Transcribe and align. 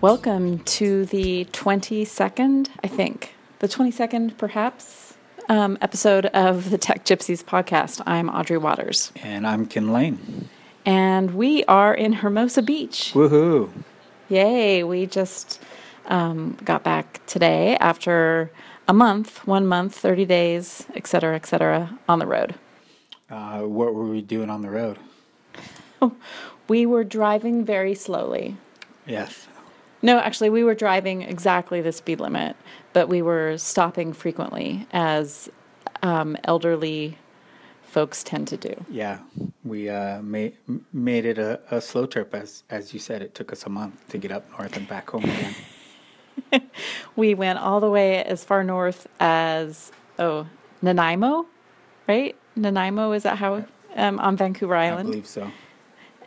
Welcome 0.00 0.60
to 0.60 1.06
the 1.06 1.46
22nd, 1.46 2.68
I 2.84 2.86
think, 2.86 3.34
the 3.58 3.66
22nd 3.66 4.38
perhaps, 4.38 5.14
um, 5.48 5.76
episode 5.80 6.26
of 6.26 6.70
the 6.70 6.78
Tech 6.78 7.04
Gypsies 7.04 7.42
podcast. 7.42 8.00
I'm 8.06 8.28
Audrey 8.30 8.58
Watters. 8.58 9.10
And 9.16 9.44
I'm 9.44 9.66
Kin 9.66 9.92
Lane. 9.92 10.48
And 10.86 11.34
we 11.34 11.64
are 11.64 11.92
in 11.92 12.12
Hermosa 12.12 12.62
Beach. 12.62 13.10
Woohoo! 13.12 13.70
Yay! 14.28 14.84
We 14.84 15.06
just 15.06 15.60
um, 16.06 16.56
got 16.64 16.84
back 16.84 17.20
today 17.26 17.76
after 17.78 18.52
a 18.86 18.94
month, 18.94 19.44
one 19.48 19.66
month, 19.66 19.96
30 19.96 20.24
days, 20.26 20.86
et 20.94 21.08
cetera, 21.08 21.34
et 21.34 21.44
cetera, 21.44 21.98
on 22.08 22.20
the 22.20 22.26
road. 22.26 22.54
Uh, 23.28 23.62
what 23.62 23.94
were 23.94 24.06
we 24.06 24.22
doing 24.22 24.48
on 24.48 24.62
the 24.62 24.70
road? 24.70 24.96
We 26.68 26.86
were 26.86 27.02
driving 27.02 27.64
very 27.64 27.96
slowly. 27.96 28.56
Yes. 29.06 29.47
No, 30.02 30.18
actually, 30.18 30.50
we 30.50 30.62
were 30.64 30.74
driving 30.74 31.22
exactly 31.22 31.80
the 31.80 31.92
speed 31.92 32.20
limit, 32.20 32.56
but 32.92 33.08
we 33.08 33.20
were 33.22 33.58
stopping 33.58 34.12
frequently, 34.12 34.86
as 34.92 35.48
um, 36.02 36.36
elderly 36.44 37.18
folks 37.82 38.22
tend 38.22 38.46
to 38.48 38.56
do. 38.56 38.84
Yeah, 38.90 39.18
we 39.64 39.88
uh, 39.88 40.22
made 40.22 40.56
made 40.92 41.24
it 41.24 41.38
a, 41.38 41.60
a 41.70 41.80
slow 41.80 42.06
trip, 42.06 42.34
as 42.34 42.62
as 42.70 42.92
you 42.94 43.00
said. 43.00 43.22
It 43.22 43.34
took 43.34 43.52
us 43.52 43.64
a 43.66 43.68
month 43.70 44.08
to 44.10 44.18
get 44.18 44.30
up 44.30 44.48
north 44.58 44.76
and 44.76 44.86
back 44.86 45.10
home 45.10 45.24
again. 45.24 45.54
We 47.16 47.34
went 47.34 47.58
all 47.58 47.80
the 47.80 47.90
way 47.90 48.22
as 48.22 48.44
far 48.44 48.62
north 48.62 49.08
as 49.18 49.90
oh 50.18 50.46
Nanaimo, 50.80 51.46
right? 52.06 52.36
Nanaimo 52.54 53.12
is 53.12 53.24
that 53.24 53.38
how 53.38 53.64
um, 53.96 54.20
on 54.20 54.36
Vancouver 54.36 54.76
I 54.76 54.86
Island, 54.88 55.08
believe 55.10 55.26
so. 55.26 55.50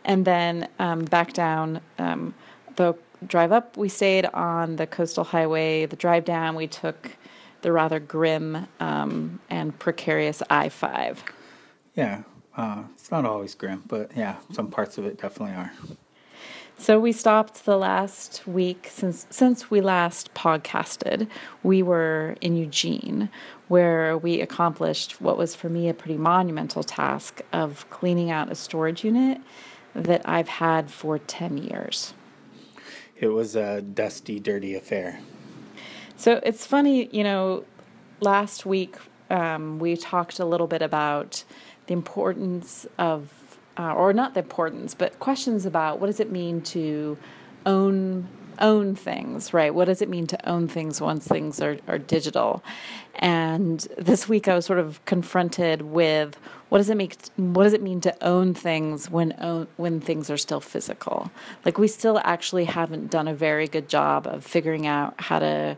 and 0.04 0.24
then 0.26 0.68
um, 0.78 1.04
back 1.06 1.32
down. 1.32 1.80
Um, 1.98 2.34
the 2.76 2.94
drive 3.26 3.52
up, 3.52 3.76
we 3.76 3.88
stayed 3.88 4.26
on 4.26 4.76
the 4.76 4.86
coastal 4.86 5.24
highway. 5.24 5.86
The 5.86 5.96
drive 5.96 6.24
down, 6.24 6.54
we 6.54 6.66
took 6.66 7.16
the 7.62 7.72
rather 7.72 8.00
grim 8.00 8.66
um, 8.80 9.40
and 9.48 9.78
precarious 9.78 10.42
I 10.50 10.68
five. 10.68 11.22
Yeah, 11.94 12.22
uh, 12.56 12.84
it's 12.94 13.10
not 13.10 13.24
always 13.24 13.54
grim, 13.54 13.84
but 13.86 14.10
yeah, 14.16 14.36
some 14.52 14.70
parts 14.70 14.98
of 14.98 15.06
it 15.06 15.20
definitely 15.20 15.54
are. 15.54 15.72
So 16.78 16.98
we 16.98 17.12
stopped 17.12 17.64
the 17.64 17.76
last 17.76 18.44
week 18.46 18.88
since 18.90 19.26
since 19.30 19.70
we 19.70 19.80
last 19.80 20.34
podcasted. 20.34 21.28
We 21.62 21.82
were 21.82 22.34
in 22.40 22.56
Eugene, 22.56 23.30
where 23.68 24.18
we 24.18 24.40
accomplished 24.40 25.20
what 25.20 25.38
was 25.38 25.54
for 25.54 25.68
me 25.68 25.88
a 25.88 25.94
pretty 25.94 26.18
monumental 26.18 26.82
task 26.82 27.40
of 27.52 27.88
cleaning 27.90 28.32
out 28.32 28.50
a 28.50 28.56
storage 28.56 29.04
unit 29.04 29.38
that 29.94 30.28
I've 30.28 30.48
had 30.48 30.90
for 30.90 31.18
ten 31.18 31.56
years. 31.56 32.14
It 33.22 33.28
was 33.28 33.54
a 33.54 33.80
dusty, 33.80 34.40
dirty 34.40 34.74
affair. 34.74 35.20
So 36.16 36.40
it's 36.42 36.66
funny, 36.66 37.08
you 37.12 37.22
know, 37.22 37.64
last 38.18 38.66
week 38.66 38.96
um, 39.30 39.78
we 39.78 39.96
talked 39.96 40.40
a 40.40 40.44
little 40.44 40.66
bit 40.66 40.82
about 40.82 41.44
the 41.86 41.92
importance 41.92 42.84
of, 42.98 43.58
uh, 43.78 43.94
or 43.94 44.12
not 44.12 44.34
the 44.34 44.40
importance, 44.40 44.92
but 44.94 45.20
questions 45.20 45.64
about 45.64 46.00
what 46.00 46.08
does 46.08 46.18
it 46.18 46.32
mean 46.32 46.62
to 46.62 47.16
own 47.64 48.26
own 48.62 48.94
things, 48.94 49.52
right? 49.52 49.74
What 49.74 49.86
does 49.86 50.00
it 50.00 50.08
mean 50.08 50.26
to 50.28 50.48
own 50.48 50.68
things 50.68 51.00
once 51.00 51.26
things 51.26 51.60
are, 51.60 51.76
are 51.88 51.98
digital? 51.98 52.62
And 53.16 53.80
this 53.98 54.28
week 54.28 54.48
I 54.48 54.54
was 54.54 54.64
sort 54.64 54.78
of 54.78 55.04
confronted 55.04 55.82
with 55.82 56.38
what 56.70 56.78
does 56.78 56.88
it 56.88 56.96
make 56.96 57.16
what 57.36 57.64
does 57.64 57.74
it 57.74 57.82
mean 57.82 58.00
to 58.00 58.24
own 58.24 58.54
things 58.54 59.10
when 59.10 59.34
own, 59.38 59.66
when 59.76 60.00
things 60.00 60.30
are 60.30 60.38
still 60.38 60.60
physical? 60.60 61.30
Like 61.66 61.76
we 61.76 61.88
still 61.88 62.18
actually 62.24 62.64
haven't 62.64 63.10
done 63.10 63.28
a 63.28 63.34
very 63.34 63.68
good 63.68 63.88
job 63.88 64.26
of 64.26 64.44
figuring 64.44 64.86
out 64.86 65.14
how 65.20 65.40
to 65.40 65.76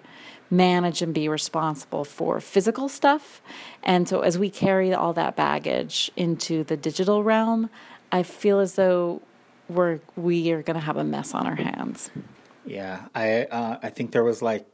manage 0.51 1.03
and 1.03 1.13
be 1.13 1.29
responsible 1.29 2.05
for 2.05 2.41
physical 2.41 2.89
stuff. 2.89 3.43
And 3.83 4.09
so 4.09 4.21
as 4.21 4.39
we 4.39 4.51
carry 4.51 4.95
all 4.95 5.13
that 5.15 5.35
baggage 5.35 6.13
into 6.17 6.63
the 6.63 6.77
digital 6.77 7.25
realm, 7.25 7.71
I 8.13 8.23
feel 8.23 8.61
as 8.61 8.75
though 8.75 9.23
we're 9.69 9.99
we 10.17 10.53
are 10.53 10.63
going 10.63 10.79
to 10.79 10.85
have 10.85 10.97
a 10.97 11.05
mess 11.05 11.35
on 11.35 11.47
our 11.47 11.57
hands. 11.57 12.11
Yeah, 12.67 13.07
I 13.15 13.45
uh, 13.45 13.79
I 13.83 13.91
think 13.91 14.13
there 14.13 14.25
was 14.25 14.41
like 14.41 14.67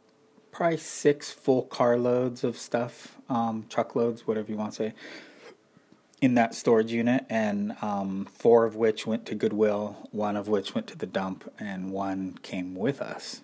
probably 0.52 0.78
six 0.78 1.30
full 1.30 1.62
carloads 1.62 2.44
of 2.44 2.56
stuff, 2.56 3.18
um, 3.28 3.66
truckloads, 3.68 4.26
whatever 4.26 4.50
you 4.50 4.58
want 4.58 4.72
to 4.72 4.76
say, 4.76 4.94
in 6.20 6.34
that 6.34 6.54
storage 6.54 6.92
unit, 6.92 7.24
and 7.28 7.76
um, 7.82 8.28
four 8.32 8.64
of 8.64 8.76
which 8.76 9.06
went 9.06 9.26
to 9.26 9.34
Goodwill, 9.34 10.08
one 10.10 10.36
of 10.36 10.48
which 10.48 10.74
went 10.74 10.86
to 10.88 10.98
the 10.98 11.06
dump, 11.06 11.50
and 11.58 11.90
one 11.90 12.38
came 12.42 12.74
with 12.74 13.00
us. 13.00 13.42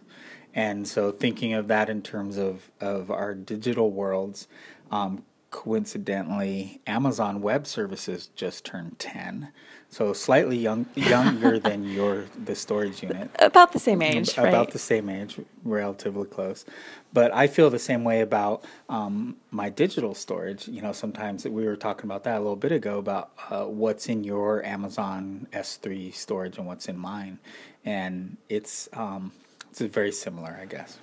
And 0.55 0.87
so, 0.87 1.11
thinking 1.11 1.53
of 1.53 1.69
that 1.69 1.89
in 1.91 2.03
terms 2.03 2.39
of 2.39 2.71
of 2.81 3.11
our 3.11 3.35
digital 3.35 3.91
worlds, 3.91 4.47
um, 4.91 5.25
coincidentally, 5.51 6.81
Amazon 6.87 7.41
Web 7.41 7.67
Services 7.67 8.29
just 8.35 8.65
turned 8.65 8.99
ten, 8.99 9.49
so 9.89 10.13
slightly 10.13 10.57
young 10.59 10.87
younger 10.95 11.59
than 11.69 11.85
your 11.85 12.27
the 12.45 12.55
storage 12.55 13.03
unit 13.03 13.31
About 13.39 13.73
the 13.73 13.79
same 13.79 14.03
age, 14.03 14.33
about 14.37 14.53
right? 14.53 14.71
the 14.71 14.79
same 14.79 15.09
age, 15.09 15.39
relatively 15.65 16.27
close. 16.27 16.65
But 17.13 17.33
I 17.35 17.47
feel 17.47 17.71
the 17.71 17.79
same 17.79 18.05
way 18.05 18.21
about 18.21 18.65
um, 18.89 19.37
my 19.51 19.71
digital 19.71 20.15
storage. 20.15 20.69
You 20.69 20.83
know, 20.83 20.93
sometimes 20.93 21.45
we 21.47 21.65
were 21.67 21.77
talking 21.77 22.05
about 22.05 22.25
that 22.25 22.37
a 22.37 22.41
little 22.41 22.57
bit 22.57 22.73
ago 22.73 22.99
about 22.99 23.31
uh, 23.51 23.65
what's 23.65 24.09
in 24.09 24.25
your 24.25 24.65
Amazon 24.65 25.47
S3 25.53 26.13
storage 26.15 26.59
and 26.59 26.67
what's 26.67 26.89
in 26.89 26.99
mine, 26.99 27.39
and 27.85 28.37
it's 28.49 28.89
um, 28.93 29.33
it's 29.71 29.81
very 29.81 30.13
similar, 30.13 30.59
I 30.61 30.67
guess. 30.67 30.99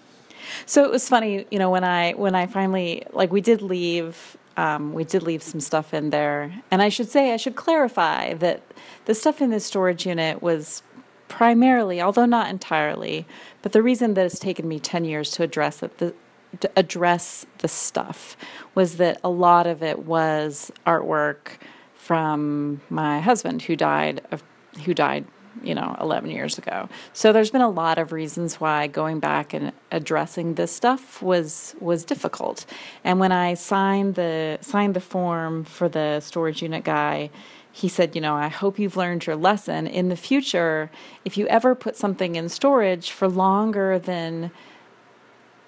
So 0.66 0.84
it 0.84 0.92
was 0.92 1.08
funny, 1.08 1.46
you 1.52 1.60
know, 1.60 1.70
when 1.70 1.84
I 1.84 2.14
when 2.14 2.36
I 2.36 2.48
finally 2.48 3.04
like 3.12 3.32
we 3.32 3.42
did 3.42 3.62
leave 3.62 4.38
um, 4.56 4.94
we 4.94 5.04
did 5.04 5.24
leave 5.24 5.42
some 5.42 5.60
stuff 5.60 5.94
in 5.94 6.12
there, 6.12 6.54
and 6.70 6.82
I 6.82 6.90
should 6.90 7.10
say 7.10 7.34
I 7.34 7.38
should 7.38 7.56
clarify 7.56 8.34
that 8.36 8.62
the 9.06 9.16
stuff 9.16 9.42
in 9.42 9.50
this 9.50 9.66
storage 9.66 10.06
unit 10.06 10.44
was 10.44 10.84
primarily, 11.28 12.00
although 12.02 12.26
not 12.26 12.50
entirely, 12.50 13.26
but 13.64 13.72
the 13.72 13.82
reason 13.82 14.14
that 14.14 14.26
it's 14.26 14.38
taken 14.38 14.68
me 14.68 14.80
ten 14.80 15.06
years 15.06 15.32
to 15.32 15.44
address 15.44 15.82
it, 15.82 15.98
the 15.98 16.14
to 16.60 16.70
address 16.76 17.46
the 17.60 17.68
stuff 17.68 18.38
was 18.76 18.98
that 18.98 19.20
a 19.24 19.30
lot 19.30 19.66
of 19.66 19.82
it 19.82 20.00
was 20.00 20.72
artwork 20.86 21.58
from 21.96 22.82
my 22.90 23.20
husband 23.20 23.64
who 23.64 23.76
died 23.76 24.22
of 24.32 24.44
who 24.86 24.94
died 24.94 25.26
you 25.62 25.76
know 25.76 25.96
11 26.00 26.32
years 26.32 26.58
ago. 26.58 26.90
So 27.14 27.32
there's 27.32 27.52
been 27.52 27.62
a 27.62 27.70
lot 27.70 27.98
of 27.98 28.12
reasons 28.12 28.60
why 28.60 28.88
going 28.88 29.20
back 29.20 29.54
and 29.54 29.72
addressing 29.92 30.56
this 30.56 30.72
stuff 30.72 31.22
was 31.22 31.76
was 31.80 32.04
difficult. 32.04 32.66
And 33.04 33.20
when 33.20 33.32
i 33.32 33.54
signed 33.54 34.16
the 34.16 34.58
signed 34.62 34.96
the 34.96 35.02
form 35.02 35.64
for 35.64 35.90
the 35.90 36.20
storage 36.20 36.62
unit 36.62 36.84
guy 36.84 37.30
he 37.72 37.88
said 37.88 38.16
you 38.16 38.22
know 38.22 38.36
i 38.36 38.48
hope 38.48 38.80
you've 38.80 38.98
learned 38.98 39.26
your 39.26 39.36
lesson. 39.36 39.88
In 39.88 40.10
the 40.10 40.16
future 40.16 40.90
if 41.26 41.38
you 41.38 41.48
ever 41.48 41.76
put 41.76 41.96
something 41.96 42.36
in 42.36 42.50
storage 42.50 43.12
for 43.12 43.28
longer 43.28 44.00
than 44.00 44.52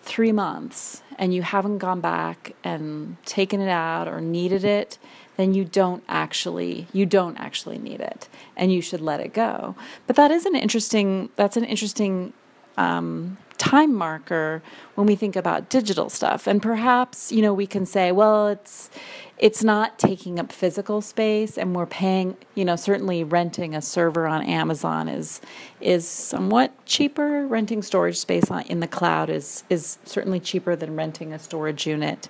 three 0.06 0.32
months 0.32 1.02
and 1.18 1.34
you 1.34 1.42
haven't 1.42 1.80
gone 1.80 2.00
back 2.00 2.54
and 2.64 3.18
taken 3.26 3.60
it 3.60 3.70
out 3.70 4.08
or 4.08 4.22
needed 4.22 4.64
it 4.64 5.00
then 5.38 5.54
you 5.54 5.66
don't 5.66 6.04
actually 6.08 6.88
you 6.94 7.06
don't 7.06 7.38
actually 7.38 7.78
need 7.78 8.00
it 8.00 8.30
and 8.56 8.72
you 8.72 8.82
should 8.82 9.02
let 9.02 9.20
it 9.20 9.34
go. 9.34 9.76
But 10.08 10.16
that 10.16 10.32
is 10.32 10.46
an 10.46 10.56
interesting 10.56 11.30
that's 11.36 11.58
an 11.58 11.66
interesting 11.66 12.34
um, 12.78 13.38
time 13.58 13.94
marker 13.94 14.62
when 14.96 15.08
we 15.08 15.16
think 15.16 15.36
about 15.36 15.70
digital 15.70 16.10
stuff. 16.10 16.48
And 16.48 16.62
perhaps 16.62 17.32
you 17.32 17.42
know 17.42 17.54
we 17.54 17.68
can 17.68 17.86
say 17.86 18.12
well 18.12 18.48
it's 18.48 18.90
it's 19.38 19.64
not 19.64 20.00
taking 20.00 20.40
up 20.40 20.52
physical 20.52 21.02
space 21.02 21.58
and 21.58 21.76
we're 21.76 21.86
paying 21.86 22.38
you 22.56 22.64
know 22.64 22.76
certainly 22.76 23.24
renting 23.24 23.76
a 23.76 23.82
server 23.82 24.28
on 24.28 24.42
amazon 24.44 25.10
is 25.10 25.42
is 25.82 26.08
somewhat 26.08 26.72
cheaper 26.86 27.46
renting 27.46 27.82
storage 27.82 28.18
space 28.18 28.50
on, 28.50 28.62
in 28.64 28.80
the 28.80 28.88
cloud 28.88 29.30
is 29.30 29.64
is 29.70 29.98
certainly 30.06 30.40
cheaper 30.40 30.76
than 30.76 30.96
renting 30.96 31.34
a 31.34 31.40
storage 31.40 31.86
unit 31.86 32.30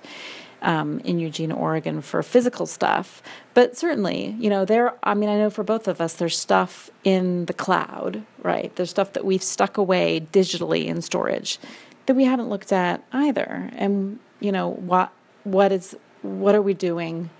um, 0.62 1.00
in 1.00 1.18
Eugene, 1.18 1.52
Oregon 1.52 2.00
for 2.00 2.22
physical 2.22 2.66
stuff. 2.66 3.22
But 3.54 3.76
certainly, 3.76 4.34
you 4.38 4.50
know, 4.50 4.64
there, 4.64 4.94
I 5.02 5.14
mean, 5.14 5.28
I 5.28 5.36
know 5.36 5.50
for 5.50 5.62
both 5.62 5.88
of 5.88 6.00
us, 6.00 6.14
there's 6.14 6.36
stuff 6.38 6.90
in 7.04 7.46
the 7.46 7.52
cloud, 7.52 8.24
right? 8.42 8.74
There's 8.76 8.90
stuff 8.90 9.12
that 9.12 9.24
we've 9.24 9.42
stuck 9.42 9.76
away 9.76 10.26
digitally 10.32 10.86
in 10.86 11.02
storage 11.02 11.58
that 12.06 12.14
we 12.14 12.24
haven't 12.24 12.48
looked 12.48 12.72
at 12.72 13.02
either. 13.12 13.70
And, 13.74 14.18
you 14.40 14.52
know, 14.52 14.70
what, 14.70 15.12
what 15.44 15.72
is, 15.72 15.96
what 16.26 16.54
are 16.54 16.62
we 16.62 16.74
doing 16.74 17.30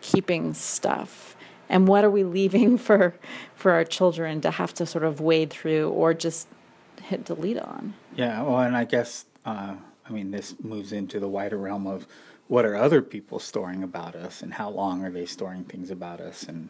keeping 0.00 0.52
stuff? 0.52 1.36
And 1.68 1.88
what 1.88 2.04
are 2.04 2.10
we 2.10 2.24
leaving 2.24 2.76
for, 2.86 3.14
for 3.54 3.72
our 3.72 3.84
children 3.84 4.40
to 4.42 4.50
have 4.50 4.74
to 4.74 4.86
sort 4.86 5.04
of 5.04 5.20
wade 5.20 5.50
through 5.50 5.88
or 5.90 6.12
just 6.12 6.48
hit 7.02 7.24
delete 7.24 7.58
on? 7.58 7.94
Yeah, 8.14 8.42
well, 8.42 8.60
and 8.60 8.76
I 8.76 8.84
guess 8.84 9.24
uh, 9.46 9.74
I 10.08 10.12
mean 10.12 10.30
this 10.30 10.54
moves 10.62 10.92
into 10.92 11.20
the 11.20 11.28
wider 11.28 11.58
realm 11.58 11.86
of 11.86 12.06
what 12.48 12.64
are 12.64 12.76
other 12.76 13.00
people 13.02 13.38
storing 13.38 13.82
about 13.82 14.14
us 14.14 14.42
and 14.42 14.54
how 14.54 14.70
long 14.70 15.04
are 15.04 15.10
they 15.10 15.26
storing 15.26 15.64
things 15.64 15.90
about 15.90 16.20
us? 16.20 16.42
And 16.42 16.68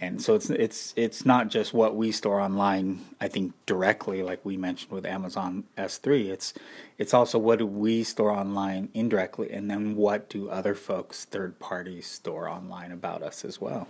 and 0.00 0.20
so 0.22 0.34
it's 0.34 0.50
it's 0.50 0.94
it's 0.96 1.26
not 1.26 1.48
just 1.48 1.74
what 1.74 1.94
we 1.94 2.10
store 2.10 2.40
online 2.40 3.04
i 3.20 3.28
think 3.28 3.52
directly 3.66 4.22
like 4.22 4.42
we 4.44 4.56
mentioned 4.56 4.90
with 4.90 5.04
amazon 5.04 5.64
s3 5.76 6.30
it's 6.30 6.54
it's 7.00 7.14
also 7.14 7.38
what 7.38 7.58
do 7.58 7.66
we 7.66 8.04
store 8.04 8.30
online 8.30 8.90
indirectly? 8.92 9.50
And 9.50 9.70
then 9.70 9.96
what 9.96 10.28
do 10.28 10.50
other 10.50 10.74
folks 10.74 11.24
third 11.24 11.58
parties 11.58 12.06
store 12.06 12.46
online 12.46 12.92
about 12.92 13.22
us 13.22 13.42
as 13.42 13.58
well 13.58 13.88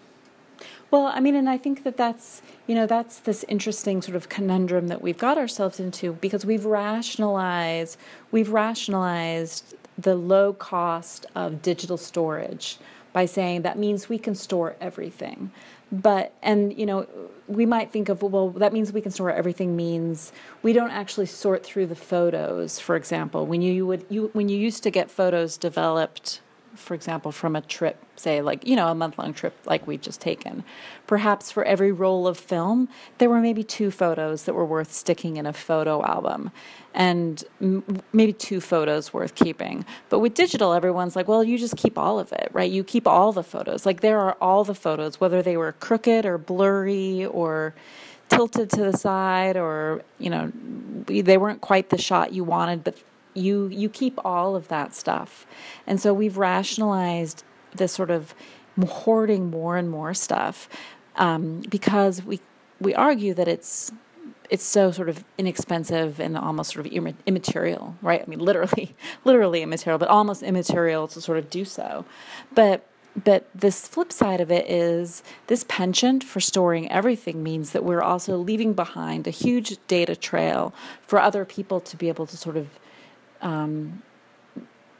well, 0.90 1.06
I 1.06 1.20
mean, 1.20 1.34
and 1.34 1.48
I 1.48 1.56
think 1.56 1.84
that 1.84 1.96
that's, 1.96 2.42
you 2.66 2.75
know, 2.75 2.87
that's 2.87 3.20
this 3.20 3.44
interesting 3.48 4.02
sort 4.02 4.16
of 4.16 4.28
conundrum 4.28 4.88
that 4.88 5.00
we've 5.02 5.19
got 5.19 5.38
ourselves 5.38 5.78
into 5.78 6.14
because 6.14 6.44
we've 6.44 6.64
rationalized, 6.64 7.96
we've 8.31 8.50
rationalized 8.50 9.76
the 9.96 10.14
low 10.14 10.52
cost 10.52 11.26
of 11.34 11.62
digital 11.62 11.96
storage 11.96 12.78
by 13.12 13.26
saying 13.26 13.62
that 13.62 13.78
means 13.78 14.08
we 14.08 14.19
can 14.19 14.34
store 14.34 14.76
everything. 14.81 15.50
But, 15.92 16.32
and, 16.42 16.76
you 16.78 16.87
know, 16.87 17.06
we 17.48 17.66
might 17.66 17.90
think 17.90 18.08
of, 18.08 18.22
well, 18.22 18.50
that 18.50 18.72
means 18.72 18.93
we 18.93 19.00
can 19.00 19.10
store 19.10 19.32
everything 19.32 19.75
means 19.75 20.32
we 20.62 20.72
don't 20.72 20.93
actually 20.93 21.26
sort 21.26 21.64
through 21.64 21.86
the 21.86 21.96
photos, 21.96 22.78
for 22.78 22.94
example. 22.94 23.46
When 23.46 23.60
you, 23.60 23.72
you 23.72 23.86
would, 23.86 24.06
you, 24.08 24.31
when 24.32 24.48
you 24.48 24.56
used 24.56 24.84
to 24.84 24.90
get 24.90 25.10
photos 25.10 25.56
developed 25.56 26.40
for 26.75 26.94
example, 26.94 27.32
from 27.32 27.56
a 27.56 27.61
trip, 27.61 28.02
say, 28.17 28.40
like, 28.43 28.67
you 28.67 28.76
know, 28.76 28.88
a 28.88 28.94
month 28.94 29.19
long 29.19 29.34
trip 29.34 29.55
like 29.67 29.87
we've 29.87 30.00
just 30.00 30.20
taken. 30.20 30.64
Perhaps 31.06 31.50
for 31.50 31.64
every 31.64 31.93
roll 31.93 32.26
of 32.26 32.38
film, 32.38 32.88
there 33.19 33.28
were 33.28 33.40
maybe 33.40 33.64
two 33.64 33.90
photos 33.90 34.44
that 34.44 34.55
were 34.55 34.64
worth 34.64 34.93
sticking 34.93 35.37
in 35.37 35.46
a 35.46 35.52
photo 35.52 36.05
album 36.05 36.50
and 36.94 37.44
m- 37.61 38.02
maybe 38.12 38.32
two 38.32 38.61
photos 38.61 39.12
worth 39.12 39.34
keeping. 39.34 39.84
But 40.08 40.20
with 40.20 40.34
digital, 40.34 40.72
everyone's 40.72 41.17
like, 41.17 41.28
well, 41.28 41.44
you 41.44 41.58
just 41.58 41.76
keep 41.76 41.99
all 41.99 42.19
of 42.19 42.32
it, 42.32 42.50
right? 42.52 42.70
You 42.70 42.84
keep 42.84 43.06
all 43.06 43.32
the 43.32 43.44
photos. 43.44 43.84
Like, 43.87 44.00
there 44.00 44.20
are 44.20 44.37
all 44.40 44.64
the 44.64 44.75
photos, 44.75 45.20
whether 45.20 45.43
they 45.43 45.56
were 45.56 45.72
crooked 45.72 46.25
or 46.25 46.38
blurry 46.38 47.26
or 47.26 47.75
tilted 48.28 48.70
to 48.70 48.82
the 48.82 48.96
side 48.96 49.56
or, 49.56 50.02
you 50.19 50.31
know, 50.31 50.52
they 51.06 51.37
weren't 51.37 51.61
quite 51.61 51.90
the 51.90 51.99
shot 51.99 52.32
you 52.32 52.44
wanted, 52.44 52.84
but 52.84 52.96
you 53.35 53.67
you 53.69 53.88
keep 53.88 54.19
all 54.25 54.56
of 54.56 54.69
that 54.69 54.94
stuff 54.94 55.47
and 55.87 56.00
so 56.00 56.12
we've 56.12 56.37
rationalized 56.37 57.44
this 57.75 57.93
sort 57.93 58.11
of 58.11 58.35
hoarding 58.88 59.50
more 59.50 59.77
and 59.77 59.91
more 59.91 60.15
stuff 60.15 60.69
um, 61.17 61.62
because 61.69 62.23
we 62.25 62.41
we 62.81 62.94
argue 62.94 63.35
that 63.35 63.49
it's 63.49 63.93
it's 64.49 64.65
so 64.65 64.91
sort 64.91 65.09
of 65.09 65.25
inexpensive 65.38 66.19
and 66.19 66.37
almost 66.37 66.73
sort 66.73 66.85
of 66.85 66.93
immaterial, 66.93 67.94
right? 68.03 68.21
I 68.21 68.27
mean, 68.29 68.41
literally, 68.41 68.97
literally 69.25 69.62
immaterial, 69.62 69.99
but 69.99 70.09
almost 70.09 70.43
immaterial 70.43 71.06
to 71.09 71.21
sort 71.21 71.38
of 71.38 71.49
do 71.49 71.65
so. 71.65 72.05
But 72.53 72.87
but 73.25 73.49
this 73.53 73.88
flip 73.88 74.12
side 74.12 74.41
of 74.41 74.53
it 74.53 74.71
is 74.71 75.25
this 75.49 75.65
penchant 75.65 76.23
for 76.23 76.38
storing 76.38 76.91
everything 76.93 77.43
means 77.43 77.73
that 77.73 77.85
we're 77.85 78.03
also 78.03 78.37
leaving 78.37 78.73
behind 78.73 79.27
a 79.27 79.31
huge 79.31 79.79
data 79.88 80.15
trail 80.15 80.73
for 81.03 81.21
other 81.21 81.44
people 81.44 81.81
to 81.81 81.97
be 81.97 82.09
able 82.09 82.25
to 82.27 82.37
sort 82.37 82.56
of 82.56 82.69
um, 83.42 84.02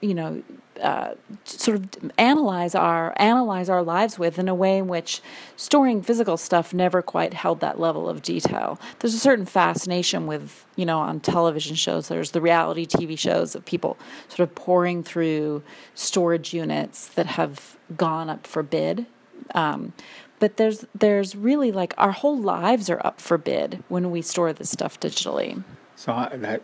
you 0.01 0.15
know, 0.15 0.43
uh, 0.81 1.15
sort 1.45 1.77
of 1.77 2.11
analyze 2.17 2.75
our 2.75 3.13
analyze 3.17 3.69
our 3.69 3.83
lives 3.83 4.19
with 4.19 4.39
in 4.39 4.49
a 4.49 4.55
way 4.55 4.79
in 4.79 4.89
which 4.89 5.21
storing 5.57 6.03
physical 6.03 6.39
stuff 6.39 6.73
never 6.73 7.03
quite 7.03 7.35
held 7.35 7.61
that 7.61 7.79
level 7.79 8.09
of 8.09 8.23
detail. 8.23 8.81
There's 9.01 9.13
a 9.13 9.19
certain 9.19 9.45
fascination 9.45 10.27
with 10.27 10.65
you 10.77 10.87
know 10.87 10.99
on 10.99 11.21
television 11.21 11.77
shows. 11.77 12.09
There's 12.09 12.31
the 12.31 12.41
reality 12.41 12.87
TV 12.87 13.19
shows 13.19 13.55
of 13.55 13.65
people 13.65 13.99
sort 14.29 14.49
of 14.49 14.55
pouring 14.55 15.03
through 15.03 15.63
storage 15.95 16.55
units 16.55 17.09
that 17.09 17.27
have 17.27 17.77
gone 17.97 18.31
up 18.31 18.47
for 18.47 18.63
bid. 18.63 19.07
Um, 19.55 19.93
but 20.39 20.57
there's 20.57 20.87
there's 20.95 21.37
really 21.37 21.73
like 21.73 21.93
our 21.99 22.13
whole 22.13 22.39
lives 22.39 22.89
are 22.89 23.01
up 23.05 23.21
for 23.21 23.37
bid 23.37 23.85
when 23.89 24.11
we 24.11 24.23
store 24.23 24.53
this 24.53 24.71
stuff 24.71 24.99
digitally. 24.99 25.63
So 25.97 26.29
that 26.33 26.63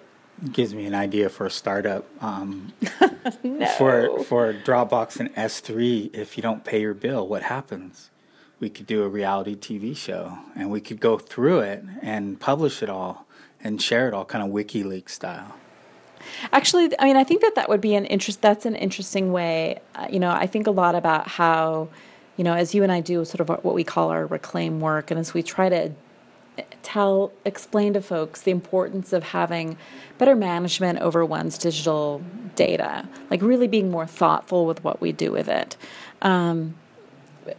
gives 0.53 0.75
me 0.75 0.87
an 0.87 0.95
idea 0.95 1.29
for 1.29 1.47
a 1.47 1.51
startup. 1.51 2.07
Um, 2.23 2.73
no. 3.43 3.67
For 3.79 4.23
for 4.25 4.53
Dropbox 4.53 5.19
and 5.21 5.35
S3, 5.35 6.15
if 6.15 6.37
you 6.37 6.43
don't 6.43 6.65
pay 6.65 6.81
your 6.81 6.95
bill, 6.95 7.27
what 7.27 7.43
happens? 7.43 8.11
We 8.59 8.71
could 8.71 8.87
do 8.87 9.03
a 9.03 9.09
reality 9.09 9.55
TV 9.55 9.97
show, 9.97 10.39
and 10.55 10.71
we 10.71 10.81
could 10.81 11.01
go 11.01 11.19
through 11.19 11.61
it 11.61 11.85
and 12.01 12.41
publish 12.41 12.83
it 12.83 12.89
all 12.89 13.27
and 13.63 13.81
share 13.81 14.09
it 14.09 14.15
all, 14.15 14.25
kind 14.25 14.45
of 14.45 14.51
WikiLeaks 14.51 15.11
style. 15.11 15.57
Actually, 16.53 16.91
I 16.99 17.05
mean, 17.05 17.17
I 17.17 17.25
think 17.25 17.43
that 17.43 17.55
that 17.55 17.69
would 17.69 17.81
be 17.81 17.95
an 17.95 18.07
interest. 18.07 18.43
That's 18.43 18.67
an 18.67 18.77
interesting 18.77 19.33
way. 19.33 19.81
Uh, 19.95 20.07
you 20.11 20.19
know, 20.19 20.31
I 20.31 20.47
think 20.47 20.67
a 20.67 20.71
lot 20.71 20.95
about 20.95 21.29
how, 21.29 21.89
you 22.37 22.45
know, 22.45 22.55
as 22.55 22.75
you 22.75 22.83
and 22.83 22.91
I 22.91 23.01
do 23.01 23.25
sort 23.25 23.41
of 23.41 23.49
what 23.65 23.75
we 23.75 23.85
call 23.85 24.11
our 24.11 24.27
reclaim 24.27 24.81
work, 24.81 25.11
and 25.11 25.21
as 25.21 25.35
we 25.35 25.43
try 25.43 25.69
to 25.69 25.93
tell 26.83 27.33
explain 27.45 27.93
to 27.95 28.01
folks 28.01 28.43
the 28.43 28.51
importance 28.51 29.13
of 29.13 29.23
having 29.23 29.77
better 30.19 30.35
management 30.35 30.99
over 31.01 31.25
one's 31.25 31.59
digital 31.59 32.23
data 32.55 33.07
like 33.31 33.43
really 33.43 33.69
being 33.69 33.91
more 33.91 34.07
thoughtful 34.07 34.67
with 34.67 34.83
what 34.85 35.01
we 35.01 35.13
do 35.13 35.33
with 35.33 35.49
it. 35.49 35.77
Um, 36.23 36.75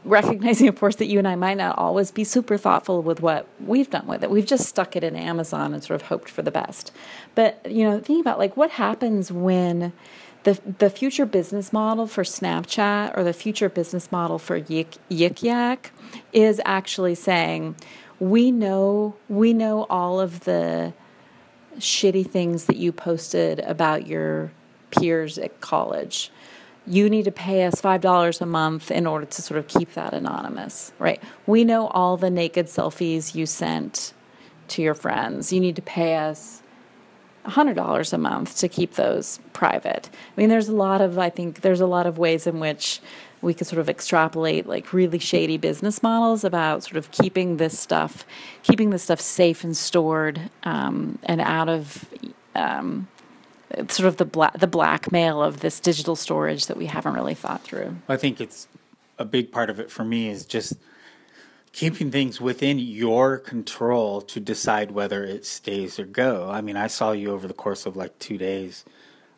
recognizing 0.04 0.68
of 0.68 0.78
course 0.78 0.98
that 0.98 1.06
you 1.06 1.18
and 1.18 1.28
i 1.28 1.36
might 1.36 1.56
not 1.56 1.78
always 1.78 2.12
be 2.12 2.26
super 2.26 2.58
thoughtful 2.58 3.02
with 3.02 3.22
what 3.22 3.48
we've 3.66 3.90
done 3.90 4.06
with 4.06 4.22
it. 4.22 4.30
We've 4.30 4.46
just 4.46 4.68
stuck 4.68 4.96
it 4.96 5.04
in 5.04 5.16
amazon 5.16 5.74
and 5.74 5.82
sort 5.84 6.02
of 6.02 6.08
hoped 6.08 6.30
for 6.30 6.42
the 6.42 6.52
best. 6.52 6.92
But 7.36 7.66
you 7.70 7.84
know 7.84 7.94
thinking 7.94 8.20
about 8.20 8.38
like 8.38 8.58
what 8.58 8.72
happens 8.72 9.32
when 9.32 9.94
the, 10.48 10.60
the 10.80 10.90
future 10.90 11.26
business 11.26 11.74
model 11.74 12.08
for 12.08 12.24
Snapchat 12.24 13.18
or 13.18 13.24
the 13.26 13.34
future 13.34 13.68
business 13.68 14.14
model 14.14 14.40
for 14.40 14.62
Yik, 14.62 14.98
Yik 15.12 15.44
Yak 15.44 15.92
is 16.32 16.62
actually 16.64 17.16
saying, 17.16 17.76
we 18.20 18.52
know 18.52 19.16
we 19.30 19.54
know 19.54 19.86
all 19.90 20.20
of 20.20 20.42
the 20.42 20.94
shitty 21.78 22.28
things 22.28 22.66
that 22.66 22.78
you 22.78 22.92
posted 22.92 23.60
about 23.60 24.08
your 24.08 24.52
peers 24.92 25.38
at 25.38 25.62
college. 25.62 26.32
You 26.86 27.10
need 27.10 27.26
to 27.26 27.32
pay 27.32 27.66
us 27.66 27.82
$5 27.82 28.42
a 28.42 28.46
month 28.46 28.92
in 28.92 29.06
order 29.06 29.26
to 29.26 29.42
sort 29.42 29.58
of 29.58 29.68
keep 29.68 29.94
that 29.94 30.14
anonymous, 30.14 30.94
right? 31.00 31.22
We 31.46 31.66
know 31.66 31.88
all 31.88 32.16
the 32.18 32.30
naked 32.30 32.68
selfies 32.68 33.36
you 33.36 33.46
sent 33.46 34.14
to 34.70 34.82
your 34.82 34.94
friends. 34.94 35.52
You 35.52 35.60
need 35.60 35.76
to 35.76 35.82
pay 35.82 36.16
us 36.16 36.64
$100 37.46 38.14
a 38.14 38.18
month 38.18 38.58
to 38.58 38.68
keep 38.68 38.94
those 38.94 39.40
private. 39.54 40.10
I 40.14 40.40
mean, 40.40 40.50
there's 40.50 40.70
a 40.70 40.76
lot 40.76 41.02
of, 41.02 41.20
I 41.20 41.30
think, 41.30 41.62
there's 41.62 41.82
a 41.82 41.88
lot 41.88 42.06
of 42.06 42.18
ways 42.18 42.48
in 42.48 42.60
which 42.60 43.02
we 43.42 43.54
could 43.54 43.68
sort 43.68 43.80
of 43.80 43.90
extrapolate 43.90 44.66
like 44.68 44.94
really 44.94 45.20
shady 45.20 45.58
business 45.58 46.02
models 46.02 46.44
about 46.44 46.84
sort 46.84 46.98
of 46.98 47.12
keeping 47.12 47.58
this 47.58 47.78
stuff, 47.78 48.26
keeping 48.64 48.90
this 48.90 49.04
stuff 49.04 49.22
safe 49.22 49.64
and 49.64 49.76
stored 49.76 50.50
um, 50.64 51.20
and 51.24 51.42
out 51.42 51.70
of 51.70 52.08
um, 52.56 53.08
sort 53.90 54.08
of 54.08 54.18
the 54.18 54.26
bla- 54.26 54.52
the 54.58 54.68
blackmail 54.68 55.42
of 55.42 55.60
this 55.60 55.80
digital 55.80 56.16
storage 56.16 56.68
that 56.68 56.78
we 56.78 56.88
haven't 56.88 57.14
really 57.14 57.36
thought 57.36 57.62
through. 57.62 57.96
I 58.10 58.18
think 58.18 58.42
it's 58.42 58.68
a 59.20 59.26
big 59.26 59.52
part 59.52 59.70
of 59.70 59.80
it 59.80 59.92
for 59.92 60.04
me 60.04 60.30
is 60.30 60.46
just 60.46 60.74
keeping 61.74 62.10
things 62.10 62.42
within 62.42 62.80
your 62.80 63.38
control 63.38 64.22
to 64.22 64.40
decide 64.40 64.92
whether 64.92 65.24
it 65.24 65.46
stays 65.46 66.00
or 66.00 66.06
go. 66.06 66.50
I 66.50 66.62
mean, 66.62 66.76
I 66.76 66.88
saw 66.88 67.12
you 67.12 67.32
over 67.32 67.48
the 67.48 67.54
course 67.54 67.86
of 67.86 67.96
like 67.96 68.18
two 68.20 68.38
days 68.38 68.84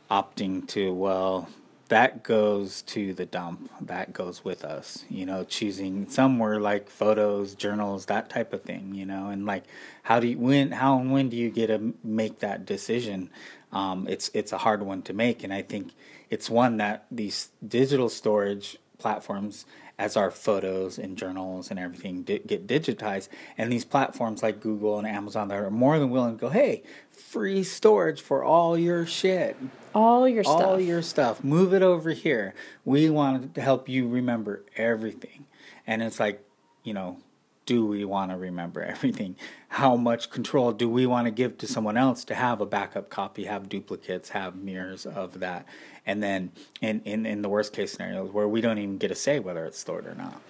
opting 0.09 0.67
to 0.69 0.93
well 0.93 1.49
that 1.89 2.23
goes 2.23 2.83
to 2.83 3.13
the 3.13 3.25
dump. 3.25 3.69
That 3.81 4.13
goes 4.13 4.45
with 4.45 4.63
us, 4.63 5.05
you 5.09 5.25
know, 5.25 5.43
choosing 5.43 6.07
somewhere 6.09 6.59
like 6.59 6.89
photos, 6.89 7.55
journals, 7.55 8.05
that 8.05 8.29
type 8.29 8.53
of 8.53 8.61
thing, 8.63 8.93
you 8.93 9.05
know, 9.05 9.29
and 9.29 9.45
like 9.45 9.63
how 10.03 10.19
do 10.19 10.27
you 10.27 10.37
when 10.37 10.71
how 10.71 10.99
and 10.99 11.11
when 11.11 11.29
do 11.29 11.35
you 11.35 11.49
get 11.49 11.67
to 11.67 11.93
make 12.03 12.39
that 12.39 12.65
decision? 12.65 13.29
Um, 13.71 14.07
it's 14.07 14.31
it's 14.33 14.51
a 14.51 14.57
hard 14.59 14.83
one 14.83 15.01
to 15.03 15.13
make, 15.13 15.43
and 15.43 15.53
I 15.53 15.61
think 15.63 15.91
it's 16.29 16.49
one 16.49 16.77
that 16.77 17.05
these 17.11 17.49
digital 17.67 18.09
storage 18.09 18.77
platforms 18.99 19.65
as 19.99 20.15
our 20.15 20.31
photos 20.31 20.97
and 20.97 21.17
journals 21.17 21.69
and 21.69 21.77
everything 21.77 22.23
di- 22.23 22.39
get 22.39 22.65
digitized. 22.65 23.27
And 23.57 23.69
these 23.69 23.83
platforms 23.83 24.41
like 24.41 24.61
Google 24.61 24.97
and 24.97 25.05
Amazon 25.05 25.49
that 25.49 25.59
are 25.59 25.69
more 25.69 25.99
than 25.99 26.09
willing 26.09 26.37
to 26.37 26.41
go, 26.41 26.49
hey, 26.49 26.83
free 27.11 27.63
storage 27.63 28.21
for 28.21 28.41
all 28.41 28.77
your 28.77 29.05
shit. 29.05 29.57
All 29.93 30.27
your 30.27 30.45
all 30.47 30.57
stuff. 30.57 30.67
All 30.67 30.79
your 30.79 31.01
stuff. 31.01 31.43
Move 31.43 31.73
it 31.73 31.81
over 31.81 32.11
here. 32.11 32.55
We 32.85 33.09
want 33.09 33.53
to 33.55 33.61
help 33.61 33.89
you 33.89 34.07
remember 34.07 34.63
everything. 34.77 35.45
And 35.85 36.01
it's 36.01 36.19
like, 36.19 36.45
you 36.83 36.93
know, 36.93 37.17
do 37.65 37.85
we 37.85 38.05
want 38.05 38.31
to 38.31 38.37
remember 38.37 38.81
everything? 38.81 39.35
How 39.67 39.97
much 39.97 40.31
control 40.31 40.71
do 40.71 40.87
we 40.87 41.05
want 41.05 41.25
to 41.27 41.31
give 41.31 41.57
to 41.59 41.67
someone 41.67 41.97
else 41.97 42.23
to 42.25 42.35
have 42.35 42.61
a 42.61 42.65
backup 42.65 43.09
copy, 43.09 43.43
have 43.43 43.67
duplicates, 43.67 44.29
have 44.29 44.55
mirrors 44.55 45.05
of 45.05 45.41
that? 45.41 45.67
And 46.09 46.23
then 46.23 46.51
in, 46.81 47.01
in, 47.05 47.27
in 47.27 47.43
the 47.43 47.49
worst 47.49 47.71
case 47.71 47.91
scenarios 47.91 48.31
where 48.31 48.47
we 48.47 48.61
don't 48.61 48.79
even 48.79 48.97
get 48.97 49.09
to 49.09 49.15
say 49.15 49.37
whether 49.37 49.63
it's 49.65 49.77
stored 49.77 50.07
or 50.07 50.15
not. 50.15 50.41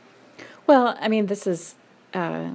Well, 0.68 0.98
I 1.02 1.10
mean, 1.10 1.26
this 1.26 1.46
is 1.46 1.76
uh, 2.14 2.52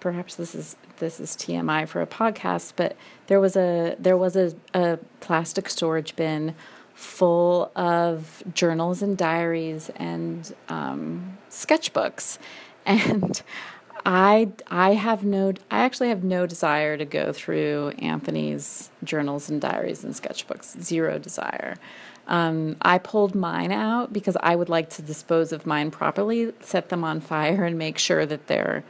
perhaps 0.00 0.36
this 0.36 0.54
is 0.54 0.74
this 0.96 1.20
is 1.20 1.36
TMI 1.36 1.86
for 1.86 2.00
a 2.00 2.06
podcast, 2.06 2.72
but 2.74 2.96
there 3.26 3.40
was 3.40 3.56
a 3.56 3.94
there 3.98 4.16
was 4.16 4.36
a, 4.36 4.54
a 4.72 4.98
plastic 5.20 5.68
storage 5.68 6.16
bin 6.16 6.54
full 6.94 7.70
of 7.76 8.42
journals 8.54 9.02
and 9.02 9.18
diaries 9.18 9.90
and 9.96 10.54
um, 10.68 11.38
sketchbooks. 11.50 12.38
And 12.88 13.42
I 14.06 14.52
I 14.68 14.94
have 14.94 15.24
no 15.24 15.52
I 15.72 15.80
actually 15.80 16.10
have 16.10 16.22
no 16.22 16.46
desire 16.46 16.96
to 16.96 17.04
go 17.04 17.32
through 17.32 17.94
Anthony's 17.98 18.90
journals 19.02 19.50
and 19.50 19.60
diaries 19.60 20.04
and 20.04 20.14
sketchbooks. 20.14 20.80
Zero 20.80 21.18
desire. 21.18 21.74
Um, 22.28 22.76
I 22.82 22.98
pulled 22.98 23.34
mine 23.34 23.72
out 23.72 24.12
because 24.12 24.36
I 24.40 24.56
would 24.56 24.68
like 24.68 24.90
to 24.90 25.02
dispose 25.02 25.52
of 25.52 25.66
mine 25.66 25.90
properly, 25.90 26.52
set 26.60 26.88
them 26.88 27.04
on 27.04 27.20
fire, 27.20 27.64
and 27.64 27.78
make 27.78 27.98
sure 27.98 28.26
that 28.26 28.46
they're 28.46 28.84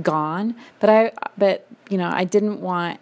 gone. 0.00 0.56
But 0.80 0.90
I 0.90 1.12
but 1.38 1.66
you 1.90 1.98
know 1.98 2.10
I 2.12 2.24
didn't 2.24 2.60
want 2.60 2.98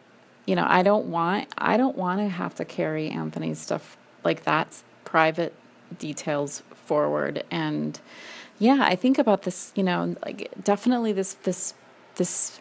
you 0.47 0.55
know 0.57 0.67
I 0.69 0.83
don't 0.83 1.07
want 1.07 1.49
I 1.57 1.77
don't 1.77 1.97
want 1.97 2.21
to 2.21 2.29
have 2.29 2.55
to 2.57 2.65
carry 2.65 3.09
Anthony's 3.09 3.59
stuff 3.59 3.97
like 4.25 4.45
that's 4.45 4.85
private 5.05 5.55
details 5.99 6.63
forward 6.85 7.43
and 7.51 7.99
yeah, 8.61 8.81
I 8.83 8.95
think 8.95 9.19
about 9.19 9.43
this, 9.43 9.73
you 9.75 9.83
know, 9.83 10.15
like 10.25 10.51
definitely 10.63 11.13
this 11.13 11.35
this 11.43 11.75
this 12.17 12.61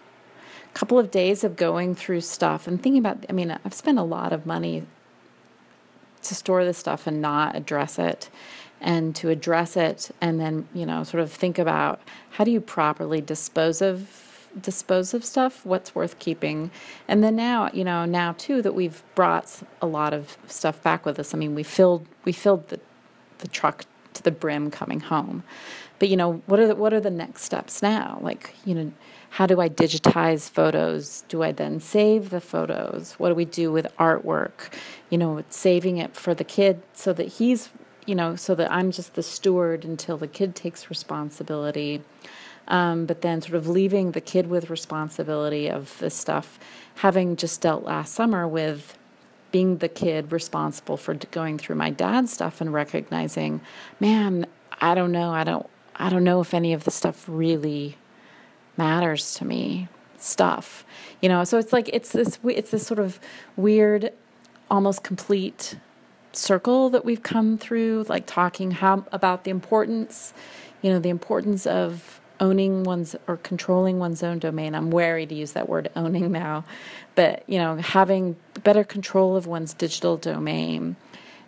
couple 0.73 0.97
of 0.97 1.11
days 1.11 1.43
of 1.43 1.57
going 1.57 1.93
through 1.93 2.21
stuff 2.21 2.67
and 2.67 2.81
thinking 2.81 2.99
about 2.99 3.25
I 3.29 3.33
mean, 3.33 3.51
I've 3.63 3.73
spent 3.73 3.99
a 3.99 4.03
lot 4.03 4.31
of 4.31 4.45
money 4.45 4.87
to 6.23 6.35
store 6.35 6.65
this 6.65 6.77
stuff 6.77 7.07
and 7.07 7.21
not 7.21 7.55
address 7.55 7.99
it 7.99 8.29
and 8.81 9.15
to 9.15 9.29
address 9.29 9.75
it 9.75 10.11
and 10.21 10.39
then, 10.39 10.67
you 10.73 10.85
know, 10.85 11.03
sort 11.03 11.21
of 11.21 11.31
think 11.31 11.59
about 11.59 11.99
how 12.31 12.43
do 12.43 12.51
you 12.51 12.61
properly 12.61 13.21
dispose 13.21 13.81
of 13.81 14.25
dispose 14.59 15.13
of 15.13 15.23
stuff, 15.23 15.63
what's 15.65 15.93
worth 15.93 16.17
keeping. 16.17 16.71
And 17.07 17.23
then 17.23 17.35
now, 17.35 17.69
you 17.71 17.83
know, 17.83 18.05
now 18.05 18.33
too 18.37 18.61
that 18.61 18.73
we've 18.73 19.03
brought 19.15 19.61
a 19.81 19.85
lot 19.85 20.13
of 20.13 20.37
stuff 20.47 20.81
back 20.81 21.05
with 21.05 21.19
us. 21.19 21.33
I 21.33 21.37
mean, 21.37 21.55
we 21.55 21.63
filled 21.63 22.07
we 22.25 22.31
filled 22.31 22.69
the 22.69 22.79
the 23.39 23.47
truck 23.47 23.85
to 24.13 24.23
the 24.23 24.31
brim 24.31 24.71
coming 24.71 25.01
home. 25.01 25.43
But 25.99 26.09
you 26.09 26.17
know, 26.17 26.41
what 26.45 26.59
are 26.59 26.67
the, 26.67 26.75
what 26.75 26.93
are 26.93 27.01
the 27.01 27.09
next 27.09 27.43
steps 27.43 27.81
now? 27.81 28.19
Like, 28.21 28.55
you 28.65 28.73
know, 28.73 28.91
how 29.29 29.45
do 29.45 29.61
I 29.61 29.69
digitize 29.69 30.49
photos? 30.49 31.23
Do 31.27 31.43
I 31.43 31.51
then 31.51 31.79
save 31.79 32.29
the 32.29 32.41
photos? 32.41 33.13
What 33.13 33.29
do 33.29 33.35
we 33.35 33.45
do 33.45 33.71
with 33.71 33.87
artwork? 33.97 34.73
You 35.09 35.17
know, 35.17 35.43
saving 35.49 35.97
it 35.97 36.15
for 36.15 36.33
the 36.33 36.43
kid 36.43 36.81
so 36.93 37.13
that 37.13 37.27
he's, 37.27 37.69
you 38.05 38.15
know, 38.15 38.35
so 38.35 38.55
that 38.55 38.71
I'm 38.71 38.91
just 38.91 39.13
the 39.13 39.23
steward 39.23 39.85
until 39.85 40.17
the 40.17 40.27
kid 40.27 40.55
takes 40.55 40.89
responsibility. 40.89 42.01
Um, 42.67 43.05
but 43.05 43.21
then 43.21 43.41
sort 43.41 43.55
of 43.55 43.67
leaving 43.67 44.11
the 44.11 44.21
kid 44.21 44.47
with 44.47 44.69
responsibility 44.69 45.69
of 45.69 45.97
this 45.99 46.13
stuff, 46.13 46.59
having 46.95 47.35
just 47.35 47.61
dealt 47.61 47.83
last 47.83 48.13
summer 48.13 48.47
with 48.47 48.97
being 49.51 49.77
the 49.77 49.89
kid 49.89 50.31
responsible 50.31 50.97
for 50.97 51.15
going 51.15 51.57
through 51.57 51.75
my 51.75 51.89
dad's 51.89 52.31
stuff 52.31 52.61
and 52.61 52.71
recognizing, 52.71 53.61
man, 53.99 54.45
I 54.79 54.93
don't 54.95 55.11
know, 55.11 55.31
I 55.31 55.43
don't 55.43 55.67
I 55.95 56.09
don't 56.09 56.23
know 56.23 56.39
if 56.39 56.53
any 56.53 56.71
of 56.73 56.85
the 56.85 56.91
stuff 56.91 57.25
really 57.27 57.97
matters 58.79 59.35
to 59.35 59.45
me 59.45 59.87
stuff 60.17 60.83
you 61.21 61.29
know? 61.29 61.43
So 61.43 61.57
it's 61.57 61.73
like 61.73 61.89
it's 61.91 62.11
this 62.11 62.39
it's 62.45 62.71
this 62.71 62.85
sort 62.85 62.99
of 62.99 63.19
weird 63.55 64.11
almost 64.69 65.03
complete 65.03 65.77
circle 66.31 66.89
that 66.91 67.03
we've 67.03 67.23
come 67.23 67.57
through 67.57 68.05
like 68.07 68.25
talking 68.27 68.69
how 68.69 69.03
about 69.11 69.45
the 69.45 69.49
importance 69.49 70.31
you 70.83 70.91
know 70.91 70.99
the 70.99 71.09
importance 71.09 71.65
of 71.65 72.21
owning 72.39 72.83
one's 72.83 73.15
or 73.27 73.35
controlling 73.37 73.97
one's 73.97 74.21
own 74.21 74.37
domain. 74.37 74.75
I'm 74.75 74.91
wary 74.91 75.25
to 75.25 75.33
use 75.33 75.53
that 75.53 75.67
word 75.67 75.89
owning 75.95 76.31
now 76.31 76.63
but 77.15 77.43
you 77.47 77.57
know 77.57 77.77
having 77.77 78.35
better 78.63 78.83
control 78.83 79.35
of 79.35 79.47
one's 79.47 79.73
digital 79.73 80.17
domain 80.17 80.95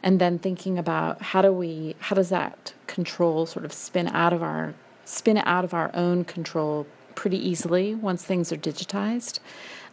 and 0.04 0.20
then 0.20 0.40
thinking 0.40 0.80
about 0.80 1.22
how 1.22 1.44
do 1.44 1.54
we 1.54 1.96
how 2.00 2.16
does 2.16 2.30
that 2.30 2.74
control 2.88 3.46
sort 3.46 3.64
of 3.64 3.72
spin 3.72 4.08
out 4.08 4.34
of 4.34 4.42
our 4.42 4.74
spin 5.06 5.38
out 5.38 5.64
of 5.64 5.74
our 5.74 5.92
own 5.94 6.26
control 6.26 6.88
pretty 7.16 7.38
easily 7.38 7.96
once 7.96 8.24
things 8.24 8.52
are 8.52 8.58
digitized. 8.58 9.40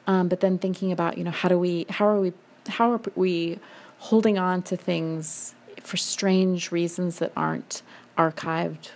Um, 0.06 0.28
but 0.28 0.40
then 0.40 0.58
thinking 0.58 0.90
about 0.92 1.18
you 1.18 1.24
know 1.24 1.30
how 1.30 1.48
do 1.48 1.58
we 1.58 1.86
how 1.90 2.06
are 2.06 2.20
we 2.20 2.32
how 2.68 2.92
are 2.92 3.00
we 3.14 3.58
holding 3.98 4.38
on 4.38 4.62
to 4.62 4.76
things 4.76 5.54
for 5.82 5.96
strange 5.96 6.72
reasons 6.72 7.18
that 7.18 7.32
aren't 7.36 7.82
archived 8.16 8.90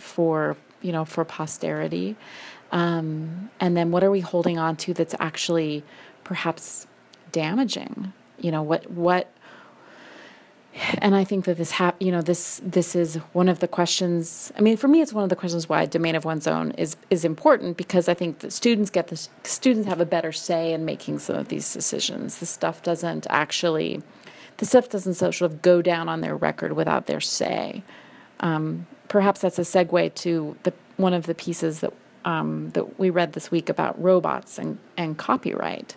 for 0.00 0.56
you 0.80 0.92
know 0.92 1.04
for 1.04 1.24
posterity? 1.24 2.16
Um, 2.70 3.50
and 3.60 3.76
then 3.76 3.90
what 3.90 4.04
are 4.04 4.10
we 4.10 4.20
holding 4.20 4.58
on 4.58 4.76
to 4.76 4.94
that's 4.94 5.14
actually 5.20 5.84
perhaps 6.24 6.86
damaging? 7.32 8.12
You 8.40 8.50
know 8.50 8.62
what 8.62 8.90
what 8.90 9.30
and 10.98 11.14
I 11.14 11.24
think 11.24 11.44
that 11.46 11.56
this 11.56 11.72
hap- 11.72 12.00
you 12.00 12.12
know 12.12 12.22
this 12.22 12.60
this 12.64 12.94
is 12.94 13.16
one 13.32 13.48
of 13.48 13.58
the 13.58 13.68
questions. 13.68 14.52
I 14.56 14.60
mean, 14.60 14.76
for 14.76 14.88
me, 14.88 15.00
it's 15.00 15.12
one 15.12 15.24
of 15.24 15.30
the 15.30 15.36
questions 15.36 15.68
why 15.68 15.86
domain 15.86 16.14
of 16.14 16.24
one's 16.24 16.46
own 16.46 16.72
is 16.72 16.96
is 17.10 17.24
important 17.24 17.76
because 17.76 18.08
I 18.08 18.14
think 18.14 18.40
that 18.40 18.52
students 18.52 18.90
get 18.90 19.08
this. 19.08 19.28
Students 19.44 19.88
have 19.88 20.00
a 20.00 20.06
better 20.06 20.32
say 20.32 20.72
in 20.72 20.84
making 20.84 21.18
some 21.18 21.36
of 21.36 21.48
these 21.48 21.72
decisions. 21.72 22.38
The 22.38 22.46
stuff 22.46 22.82
doesn't 22.82 23.26
actually, 23.30 24.02
the 24.58 24.66
stuff 24.66 24.88
doesn't 24.88 25.14
sort 25.14 25.40
of 25.40 25.62
go 25.62 25.82
down 25.82 26.08
on 26.08 26.20
their 26.20 26.36
record 26.36 26.72
without 26.74 27.06
their 27.06 27.20
say. 27.20 27.82
Um, 28.40 28.86
perhaps 29.08 29.40
that's 29.40 29.58
a 29.58 29.62
segue 29.62 30.14
to 30.14 30.56
the 30.62 30.72
one 30.96 31.14
of 31.14 31.26
the 31.26 31.34
pieces 31.34 31.80
that 31.80 31.92
um, 32.24 32.70
that 32.70 32.98
we 32.98 33.10
read 33.10 33.32
this 33.32 33.50
week 33.50 33.68
about 33.68 34.00
robots 34.00 34.58
and 34.58 34.78
and 34.96 35.18
copyright. 35.18 35.96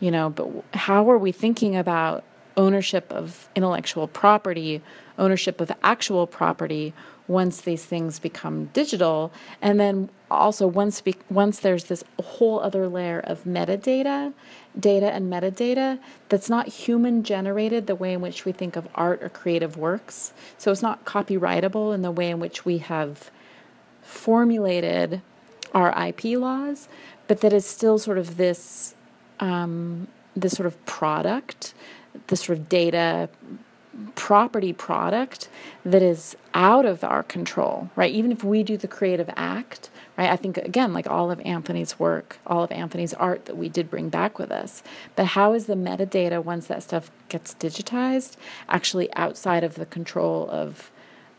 You 0.00 0.10
know, 0.10 0.30
but 0.30 0.48
how 0.74 1.10
are 1.10 1.16
we 1.16 1.32
thinking 1.32 1.76
about 1.76 2.24
ownership 2.56 3.12
of 3.12 3.48
intellectual 3.54 4.08
property, 4.08 4.82
ownership 5.18 5.60
of 5.60 5.70
actual 5.82 6.26
property 6.26 6.92
once 7.28 7.60
these 7.60 7.84
things 7.84 8.18
become 8.18 8.66
digital. 8.66 9.32
And 9.60 9.80
then 9.80 10.08
also 10.30 10.66
once 10.66 11.00
be, 11.00 11.16
once 11.28 11.58
there's 11.58 11.84
this 11.84 12.04
whole 12.22 12.60
other 12.60 12.88
layer 12.88 13.20
of 13.20 13.44
metadata 13.44 14.32
data 14.78 15.12
and 15.12 15.32
metadata 15.32 15.98
that's 16.28 16.48
not 16.50 16.68
human 16.68 17.22
generated 17.22 17.86
the 17.86 17.94
way 17.94 18.12
in 18.12 18.20
which 18.20 18.44
we 18.44 18.52
think 18.52 18.76
of 18.76 18.86
art 18.94 19.22
or 19.22 19.28
creative 19.28 19.76
works. 19.76 20.32
So 20.58 20.70
it's 20.70 20.82
not 20.82 21.04
copyrightable 21.04 21.94
in 21.94 22.02
the 22.02 22.10
way 22.10 22.30
in 22.30 22.38
which 22.38 22.64
we 22.64 22.78
have 22.78 23.30
formulated 24.02 25.20
our 25.74 25.90
IP 26.06 26.38
laws 26.38 26.88
but 27.28 27.40
that 27.40 27.52
is 27.52 27.66
still 27.66 27.98
sort 27.98 28.18
of 28.18 28.36
this 28.36 28.94
um, 29.40 30.08
this 30.34 30.52
sort 30.52 30.66
of 30.66 30.86
product 30.86 31.74
the 32.26 32.36
sort 32.36 32.58
of 32.58 32.68
data 32.68 33.28
property 34.14 34.72
product 34.72 35.48
that 35.84 36.02
is 36.02 36.36
out 36.54 36.84
of 36.84 37.02
our 37.02 37.22
control, 37.22 37.90
right? 37.96 38.12
Even 38.12 38.30
if 38.30 38.44
we 38.44 38.62
do 38.62 38.76
the 38.76 38.88
creative 38.88 39.30
act, 39.36 39.90
right? 40.18 40.30
I 40.30 40.36
think, 40.36 40.58
again, 40.58 40.92
like 40.92 41.06
all 41.06 41.30
of 41.30 41.40
Anthony's 41.40 41.98
work, 41.98 42.38
all 42.46 42.62
of 42.62 42.72
Anthony's 42.72 43.14
art 43.14 43.46
that 43.46 43.56
we 43.56 43.68
did 43.68 43.90
bring 43.90 44.08
back 44.08 44.38
with 44.38 44.50
us. 44.50 44.82
But 45.14 45.26
how 45.28 45.52
is 45.54 45.66
the 45.66 45.74
metadata, 45.74 46.42
once 46.42 46.66
that 46.66 46.82
stuff 46.82 47.10
gets 47.28 47.54
digitized, 47.54 48.36
actually 48.68 49.12
outside 49.14 49.64
of 49.64 49.76
the 49.76 49.86
control 49.86 50.48
of, 50.50 50.90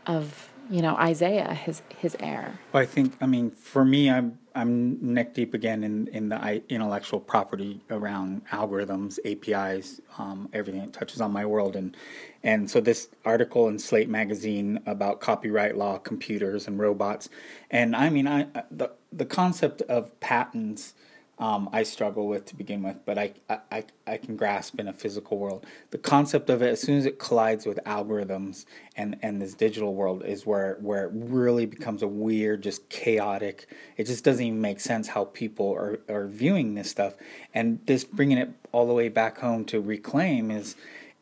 of 0.05 0.49
you 0.69 0.81
know, 0.81 0.95
Isaiah, 0.95 1.53
his, 1.53 1.81
his 1.97 2.17
heir? 2.19 2.59
I 2.73 2.85
think, 2.85 3.15
I 3.21 3.25
mean, 3.25 3.51
for 3.51 3.85
me, 3.85 4.09
I'm 4.09 4.39
I'm 4.57 5.13
neck 5.13 5.35
deep 5.35 5.53
again 5.53 5.83
in, 5.83 6.07
in 6.07 6.29
the 6.29 6.63
intellectual 6.67 7.19
property 7.19 7.81
around 7.91 8.45
algorithms, 8.47 9.19
APIs, 9.23 10.01
um, 10.17 10.49
everything 10.51 10.81
that 10.81 10.93
touches 10.93 11.21
on 11.21 11.31
my 11.31 11.45
world. 11.45 11.75
And, 11.75 11.95
and 12.43 12.69
so 12.69 12.81
this 12.81 13.09
article 13.23 13.67
in 13.67 13.77
Slate 13.77 14.09
magazine 14.09 14.79
about 14.87 15.21
copyright 15.21 15.77
law, 15.77 15.99
computers, 15.99 16.67
and 16.67 16.79
robots. 16.79 17.29
And 17.69 17.95
I 17.95 18.09
mean, 18.09 18.27
I, 18.27 18.47
the, 18.71 18.91
the 19.13 19.25
concept 19.25 19.83
of 19.83 20.19
patents 20.19 20.95
um, 21.39 21.69
I 21.71 21.83
struggle 21.83 22.27
with 22.27 22.45
to 22.45 22.55
begin 22.55 22.81
with, 22.81 23.05
but 23.05 23.17
I, 23.19 23.33
I, 23.47 23.85
I 24.07 24.17
can 24.17 24.35
grasp 24.35 24.79
in 24.79 24.87
a 24.87 24.93
physical 24.93 25.37
world. 25.37 25.65
The 25.91 25.99
concept 25.99 26.49
of 26.49 26.63
it, 26.63 26.69
as 26.69 26.81
soon 26.81 26.97
as 26.97 27.05
it 27.05 27.19
collides 27.19 27.65
with 27.65 27.79
algorithms 27.85 28.65
and, 28.95 29.17
and 29.21 29.39
this 29.39 29.53
digital 29.53 29.93
world, 29.93 30.23
is 30.25 30.47
where, 30.47 30.77
where 30.81 31.05
it 31.05 31.11
really 31.13 31.67
becomes 31.67 32.01
a 32.01 32.07
weird, 32.07 32.63
just 32.63 32.89
chaotic. 32.89 33.67
It 33.97 34.05
just 34.05 34.23
doesn't 34.23 34.43
even 34.43 34.61
make 34.61 34.79
sense 34.79 35.09
how 35.09 35.25
people 35.25 35.71
are, 35.73 35.99
are 36.09 36.27
viewing 36.27 36.73
this 36.73 36.89
stuff. 36.89 37.13
And 37.53 37.85
this 37.85 38.03
bringing 38.03 38.39
it 38.39 38.49
all 38.71 38.87
the 38.87 38.93
way 38.93 39.09
back 39.09 39.37
home 39.37 39.63
to 39.65 39.79
reclaim 39.79 40.49
is 40.49 40.75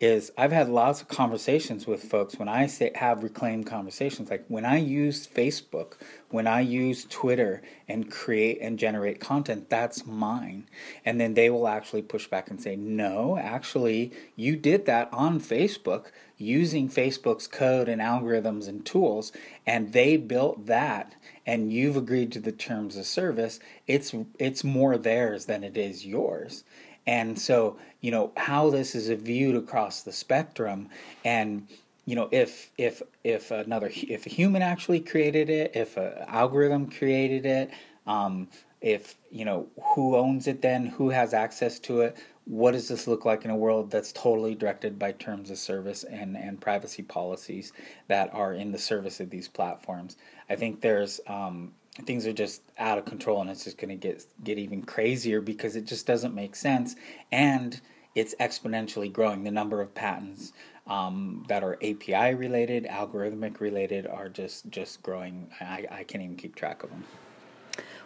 is 0.06 0.32
I've 0.38 0.52
had 0.52 0.70
lots 0.70 1.02
of 1.02 1.08
conversations 1.08 1.88
with 1.88 2.04
folks 2.04 2.38
when 2.38 2.48
I 2.48 2.68
say 2.68 2.92
have 2.96 3.24
reclaimed 3.24 3.66
conversations 3.66 4.30
like 4.30 4.46
when 4.48 4.64
I 4.64 4.78
use 4.78 5.28
Facebook, 5.28 5.94
when 6.30 6.46
I 6.46 6.62
use 6.62 7.06
Twitter 7.10 7.62
and 7.88 8.12
create 8.12 8.60
and 8.62 8.78
generate 8.78 9.20
content, 9.20 9.70
that's 9.70 10.06
mine. 10.06 10.70
And 11.04 11.20
then 11.20 11.34
they 11.34 11.50
will 11.50 11.68
actually 11.68 12.04
push 12.04 12.28
back 12.28 12.50
and 12.50 12.62
say, 12.62 12.76
"No, 12.76 13.38
actually, 13.38 14.12
you 14.36 14.56
did 14.56 14.86
that 14.86 15.10
on 15.12 15.40
Facebook 15.40 16.12
using 16.38 16.88
Facebook's 16.88 17.48
code 17.48 17.90
and 17.90 18.02
algorithms 18.02 18.68
and 18.68 18.86
tools, 18.86 19.32
and 19.66 19.92
they 19.94 20.18
built 20.18 20.68
that 20.68 21.16
and 21.48 21.72
you've 21.72 21.98
agreed 21.98 22.32
to 22.32 22.40
the 22.40 22.52
terms 22.52 22.96
of 22.96 23.06
service. 23.06 23.60
It's 23.88 24.14
it's 24.38 24.64
more 24.64 24.98
theirs 24.98 25.46
than 25.46 25.64
it 25.64 25.76
is 25.76 26.06
yours." 26.06 26.64
And 27.08 27.40
so 27.40 27.78
you 28.02 28.12
know 28.12 28.32
how 28.38 28.70
this 28.70 28.96
is 28.96 29.10
viewed 29.22 29.56
across 29.56 30.02
the 30.02 30.12
spectrum 30.12 30.90
and 31.24 31.68
you 32.06 32.16
know 32.16 32.30
if 32.32 32.72
if 32.78 33.02
if 33.24 33.52
another 33.52 33.92
if 33.94 34.26
a 34.26 34.30
human 34.30 34.62
actually 34.62 35.00
created 35.00 35.50
it 35.50 35.72
if 35.76 35.98
an 35.98 36.14
algorithm 36.28 36.90
created 36.90 37.46
it 37.46 37.72
um, 38.08 38.48
if 38.82 39.16
you 39.32 39.46
know 39.46 39.68
who 39.94 40.16
owns 40.16 40.48
it 40.48 40.62
then 40.62 40.86
who 40.86 41.10
has 41.10 41.34
access 41.34 41.80
to 41.80 42.02
it 42.02 42.18
what 42.46 42.74
does 42.74 42.88
this 42.88 43.08
look 43.08 43.26
like 43.26 43.44
in 43.44 43.52
a 43.52 43.56
world 43.56 43.90
that's 43.90 44.12
totally 44.12 44.54
directed 44.54 45.00
by 45.00 45.12
terms 45.12 45.50
of 45.50 45.58
service 45.58 46.04
and, 46.04 46.38
and 46.38 46.62
privacy 46.62 47.02
policies 47.02 47.74
that 48.08 48.32
are 48.34 48.54
in 48.54 48.72
the 48.72 48.78
service 48.78 49.20
of 49.20 49.32
these 49.32 49.48
platforms? 49.48 50.16
I 50.48 50.56
think 50.56 50.82
there's 50.82 51.20
um, 51.26 51.74
things 52.04 52.28
are 52.28 52.34
just 52.34 52.62
out 52.78 52.98
of 52.98 53.06
control 53.06 53.40
and 53.40 53.50
it's 53.50 53.64
just 53.64 53.78
going 53.78 53.90
to 53.90 53.96
get 53.96 54.26
get 54.44 54.58
even 54.58 54.82
crazier 54.82 55.40
because 55.40 55.76
it 55.76 55.86
just 55.86 56.06
doesn't 56.06 56.36
make 56.36 56.56
sense 56.56 56.96
and 57.32 57.80
it's 58.16 58.36
exponentially 58.40 59.12
growing 59.12 59.44
the 59.44 59.52
number 59.52 59.82
of 59.82 59.94
patents 59.94 60.54
um, 60.88 61.46
that 61.48 61.64
are 61.64 61.76
API 61.76 62.36
related, 62.36 62.86
algorithmic 62.86 63.60
related, 63.60 64.08
are 64.08 64.30
just 64.30 64.70
just 64.70 65.02
growing. 65.04 65.48
I, 65.60 65.86
I 65.92 66.04
can't 66.04 66.24
even 66.24 66.38
keep 66.38 66.56
track 66.56 66.84
of 66.84 66.90
them. 66.90 67.04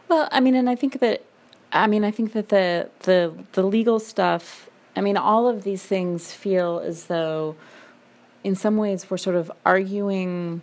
Well, 0.08 0.28
I 0.32 0.40
mean, 0.40 0.56
and 0.56 0.70
I 0.70 0.76
think 0.76 1.00
that, 1.02 1.24
I 1.72 1.88
mean, 1.88 2.04
I 2.04 2.12
think 2.12 2.34
that 2.34 2.50
the 2.50 2.90
the 3.02 3.34
the 3.54 3.64
legal 3.64 4.00
stuff. 4.00 4.70
I 4.96 5.02
mean, 5.02 5.18
all 5.18 5.48
of 5.48 5.64
these 5.64 5.84
things 5.84 6.34
feel 6.34 6.82
as 6.84 7.06
though, 7.06 7.56
in 8.44 8.56
some 8.56 8.78
ways, 8.78 9.10
we're 9.10 9.18
sort 9.18 9.36
of 9.36 9.52
arguing. 9.66 10.62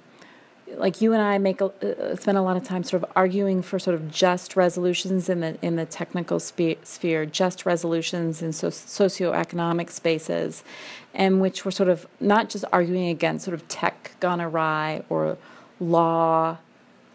Like 0.75 1.01
you 1.01 1.13
and 1.13 1.23
I 1.23 1.39
make 1.39 1.61
a, 1.61 1.67
uh, 1.67 2.17
spend 2.17 2.37
a 2.37 2.43
lot 2.43 2.57
of 2.57 2.65
time 2.65 2.83
sort 2.83 3.03
of 3.03 3.11
arguing 3.15 3.63
for 3.63 3.79
sort 3.79 3.95
of 3.95 4.11
just 4.11 4.57
resolutions 4.57 5.29
in 5.29 5.41
the 5.41 5.57
in 5.63 5.77
the 5.77 5.87
technical 5.87 6.41
spe- 6.41 6.83
sphere, 6.83 7.25
just 7.25 7.65
resolutions 7.65 8.43
in 8.43 8.53
so- 8.53 8.69
socioeconomic 8.69 9.91
spaces, 9.91 10.65
and 11.15 11.41
which 11.41 11.65
we're 11.65 11.71
sort 11.71 11.89
of 11.89 12.07
not 12.21 12.51
just 12.51 12.65
arguing 12.73 13.09
against 13.09 13.45
sort 13.45 13.55
of 13.55 13.67
tech 13.69 14.17
gone 14.21 14.41
awry 14.41 15.03
or 15.09 15.39
law 15.79 16.59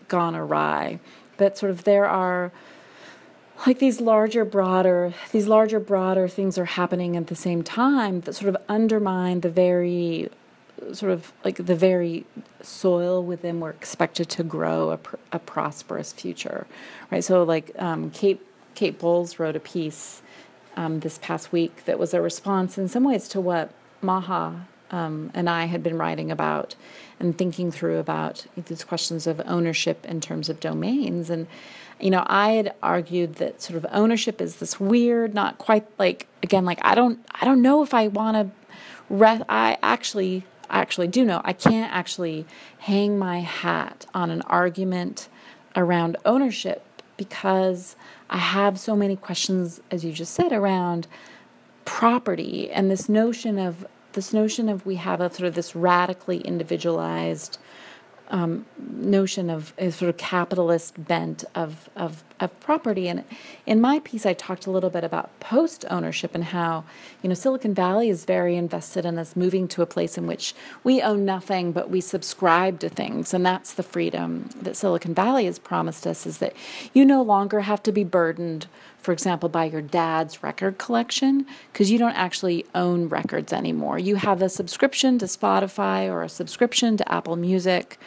gone 0.08 0.36
awry, 0.36 1.00
but 1.38 1.58
sort 1.58 1.72
of 1.72 1.84
there 1.84 2.05
are 2.05 2.51
like 3.67 3.79
these 3.79 4.01
larger 4.01 4.43
broader 4.43 5.13
these 5.31 5.48
larger 5.48 5.79
broader 5.79 6.27
things 6.27 6.58
are 6.58 6.65
happening 6.65 7.15
at 7.15 7.27
the 7.27 7.36
same 7.36 7.62
time 7.63 8.22
that 8.22 8.34
sort 8.34 8.50
of 8.50 8.58
undermine 8.67 9.41
the 9.41 9.50
very 9.50 10.29
sort 10.93 11.11
of 11.11 11.31
like 11.43 11.65
the 11.65 11.75
very 11.75 12.25
soil 12.61 13.23
within 13.23 13.59
we're 13.59 13.69
expected 13.69 14.29
to 14.29 14.43
grow 14.43 14.91
a, 14.91 14.97
pr- 14.97 15.15
a 15.31 15.39
prosperous 15.39 16.13
future 16.13 16.67
right 17.11 17.23
so 17.23 17.43
like 17.43 17.71
um, 17.79 18.09
kate 18.11 18.41
kate 18.75 19.00
bowles 19.00 19.39
wrote 19.39 19.55
a 19.55 19.59
piece 19.59 20.21
um, 20.77 21.01
this 21.01 21.17
past 21.19 21.51
week 21.51 21.85
that 21.85 22.00
was 22.00 22.13
a 22.13 22.21
response 22.21 22.77
in 22.77 22.88
some 22.88 23.03
ways 23.03 23.27
to 23.27 23.41
what 23.41 23.71
maha 24.01 24.67
um, 24.91 25.31
and 25.33 25.50
i 25.50 25.65
had 25.65 25.83
been 25.83 25.97
writing 25.97 26.31
about 26.31 26.75
and 27.21 27.38
thinking 27.38 27.71
through 27.71 28.00
about 28.00 28.45
these 28.57 28.83
questions 28.83 29.27
of 29.27 29.41
ownership 29.45 30.05
in 30.05 30.19
terms 30.19 30.50
of 30.50 30.59
domains. 30.59 31.29
And, 31.29 31.47
you 32.00 32.09
know, 32.09 32.23
I 32.25 32.51
had 32.53 32.73
argued 32.81 33.35
that 33.35 33.61
sort 33.61 33.77
of 33.77 33.85
ownership 33.91 34.41
is 34.41 34.57
this 34.57 34.79
weird, 34.79 35.33
not 35.33 35.57
quite 35.57 35.85
like, 36.00 36.27
again, 36.43 36.65
like, 36.65 36.79
I 36.81 36.95
don't, 36.95 37.19
I 37.39 37.45
don't 37.45 37.61
know 37.61 37.83
if 37.83 37.93
I 37.93 38.07
want 38.07 38.38
to, 38.38 38.75
re- 39.09 39.43
I 39.47 39.77
actually, 39.83 40.43
actually 40.80 41.08
do 41.08 41.25
know 41.25 41.42
I 41.44 41.54
can't 41.54 41.92
actually 41.94 42.46
hang 42.80 43.18
my 43.18 43.40
hat 43.40 44.06
on 44.13 44.32
an 44.32 44.42
argument 44.44 45.30
around 45.75 46.18
ownership 46.25 46.86
because 47.18 47.96
I 48.30 48.38
have 48.38 48.80
so 48.80 48.96
many 48.96 49.16
questions, 49.16 49.82
as 49.92 50.04
you 50.04 50.12
just 50.12 50.34
said, 50.34 50.51
around 50.51 51.08
property 51.86 52.72
and 52.72 52.90
this 52.90 53.10
notion 53.10 53.60
of 53.60 53.86
this 54.13 54.34
notion 54.34 54.70
of 54.70 54.86
we 54.86 54.96
have 54.96 55.22
a 55.22 55.32
sort 55.32 55.48
of 55.48 55.56
this 55.56 55.75
radically 55.75 56.40
individualized 56.40 57.58
um, 58.31 58.65
notion 58.79 59.50
of 59.50 59.73
a 59.77 59.91
sort 59.91 60.09
of 60.09 60.17
capitalist 60.17 61.05
bent 61.05 61.43
of, 61.53 61.89
of, 61.95 62.23
of 62.39 62.57
property. 62.61 63.07
And 63.09 63.25
in 63.65 63.81
my 63.81 64.00
piece, 64.00 64.25
I 64.25 64.33
talked 64.33 64.65
a 64.65 64.72
little 64.72 64.89
bit 64.89 65.03
about 65.03 65.37
post 65.41 65.85
ownership 65.89 66.33
and 66.33 66.46
how, 66.46 66.85
you 67.22 67.27
know, 67.27 67.35
Silicon 67.35 67.74
Valley 67.74 68.09
is 68.09 68.24
very 68.24 68.55
invested 68.55 69.05
in 69.05 69.20
us 69.20 69.35
moving 69.35 69.67
to 69.70 69.81
a 69.81 69.85
place 69.85 70.17
in 70.17 70.27
which 70.27 70.55
we 70.83 71.01
own 71.01 71.25
nothing, 71.25 71.74
but 71.74 71.89
we 71.89 72.00
subscribe 72.00 72.79
to 72.79 72.89
things. 72.89 73.33
And 73.33 73.46
that's 73.46 73.74
the 73.74 73.83
freedom 73.83 74.50
that 74.61 74.77
Silicon 74.77 75.13
Valley 75.13 75.46
has 75.46 75.59
promised 75.59 76.07
us 76.07 76.25
is 76.25 76.37
that 76.37 76.53
you 76.94 77.05
no 77.05 77.22
longer 77.22 77.61
have 77.61 77.83
to 77.83 77.91
be 77.91 78.05
burdened 78.05 78.67
for 79.01 79.11
example, 79.11 79.50
by 79.50 79.66
your 79.66 79.81
dad's 79.81 80.44
record 80.44 80.77
collection, 80.77 81.46
because 81.72 81.90
you 81.92 81.98
don't 81.98 82.16
actually 82.16 82.66
own 82.75 83.09
records 83.09 83.51
anymore. 83.51 83.98
You 83.98 84.16
have 84.16 84.42
a 84.42 84.50
subscription 84.50 85.18
to 85.20 85.25
Spotify 85.25 86.07
or 86.07 86.24
a 86.24 86.29
subscription 86.29 86.98
to 86.98 87.11
Apple 87.11 87.35
Music 87.35 88.00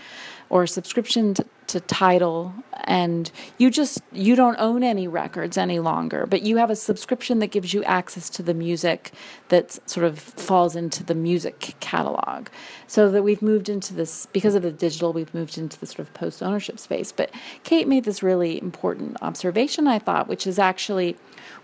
or 0.50 0.62
a 0.62 0.68
subscription 0.68 1.35
to, 1.35 1.44
to 1.66 1.80
Tidal 1.80 2.54
and 2.85 3.30
you 3.59 3.70
just 3.70 4.02
you 4.12 4.37
don't 4.37 4.57
own 4.59 4.83
any 4.83 5.09
records 5.09 5.57
any 5.57 5.78
longer 5.78 6.26
but 6.26 6.42
you 6.42 6.59
have 6.59 6.70
a 6.70 6.76
subscription 6.76 7.38
that 7.38 7.48
gives 7.48 7.72
you 7.72 7.83
access 7.85 8.28
to 8.30 8.42
the 8.42 8.54
music 8.54 9.12
that 9.48 9.78
sort 9.88 10.04
of 10.04 10.18
falls 10.18 10.76
into 10.76 11.02
the 11.02 11.14
music 11.14 11.74
catalog. 11.80 12.48
So 12.87 13.11
that 13.11 13.22
we've 13.22 13.42
moved 13.42 13.68
into 13.68 13.94
this 13.94 14.26
because 14.26 14.54
of 14.54 14.62
the 14.62 14.70
digital 14.70 15.12
we've 15.12 15.35
moved 15.35 15.59
into 15.59 15.78
the 15.78 15.87
sort 15.87 16.00
of 16.00 16.12
post 16.14 16.42
ownership 16.42 16.78
space. 16.78 17.12
But 17.12 17.30
Kate 17.62 17.88
made 17.88 18.04
this 18.04 18.22
really 18.22 18.61
important 18.61 19.16
observation 19.22 19.87
I 19.88 19.98
thought 19.98 20.28
which 20.28 20.46
is 20.46 20.59
actually 20.59 21.16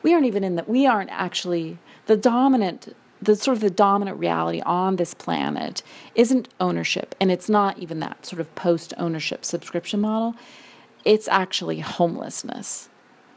we 0.03 0.15
aren't 0.15 0.27
even 0.27 0.45
in 0.45 0.57
that 0.57 0.69
we 0.69 0.87
aren't 0.87 1.11
actually 1.11 1.79
the 2.07 2.17
dominant 2.17 2.95
the 3.23 3.37
sort 3.37 3.57
of 3.57 3.61
the 3.61 3.71
dominant 3.71 4.19
reality 4.19 4.61
on 4.63 4.97
this 4.97 5.15
planet 5.15 5.83
isn't 6.15 6.49
ownership 6.59 7.15
and 7.21 7.31
it's 7.31 7.49
not 7.49 7.79
even 7.79 8.01
that 8.01 8.25
sort 8.25 8.41
of 8.41 8.55
post 8.55 8.95
ownership 8.97 9.45
subscription 9.45 10.01
model. 10.01 10.35
It's 11.05 11.29
actually 11.29 11.81
homelessness 11.81 12.89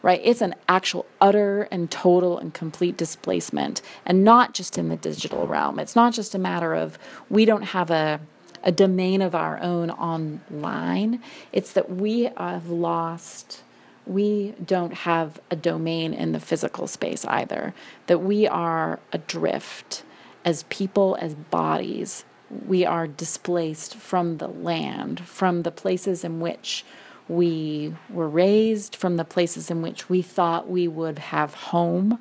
right? 0.03 0.19
It's 0.21 0.41
an 0.41 0.53
actual 0.67 1.05
utter 1.21 1.61
and 1.71 1.89
total 1.89 2.37
and 2.37 2.53
complete 2.53 2.97
displacement 2.97 3.81
and 4.05 4.23
not 4.23 4.53
just 4.53 4.77
in 4.77 4.89
the 4.89 4.97
digital 4.97 5.47
realm. 5.47 5.79
It's 5.79 5.95
not 5.95 6.13
just 6.13 6.35
a 6.35 6.37
matter 6.37 6.73
of 6.75 6.99
we 7.29 7.45
don't 7.45 7.63
have 7.63 7.89
a 7.89 8.19
a 8.63 8.71
domain 8.71 9.21
of 9.21 9.35
our 9.35 9.61
own 9.61 9.89
online. 9.91 11.21
It's 11.51 11.73
that 11.73 11.89
we 11.89 12.31
have 12.37 12.69
lost 12.69 13.61
we 14.05 14.53
don't 14.63 14.93
have 14.93 15.39
a 15.49 15.55
domain 15.55 16.13
in 16.13 16.31
the 16.31 16.39
physical 16.39 16.87
space 16.87 17.25
either, 17.25 17.73
that 18.07 18.19
we 18.19 18.47
are 18.47 18.99
adrift 19.11 20.03
as 20.45 20.63
people, 20.63 21.17
as 21.19 21.33
bodies. 21.33 22.25
We 22.67 22.85
are 22.85 23.07
displaced 23.07 23.95
from 23.95 24.37
the 24.37 24.47
land, 24.47 25.21
from 25.21 25.63
the 25.63 25.71
places 25.71 26.23
in 26.23 26.39
which 26.39 26.85
we 27.27 27.95
were 28.09 28.27
raised, 28.27 28.95
from 28.95 29.17
the 29.17 29.25
places 29.25 29.71
in 29.71 29.81
which 29.81 30.09
we 30.09 30.21
thought 30.21 30.69
we 30.69 30.87
would 30.87 31.19
have 31.19 31.53
home. 31.53 32.19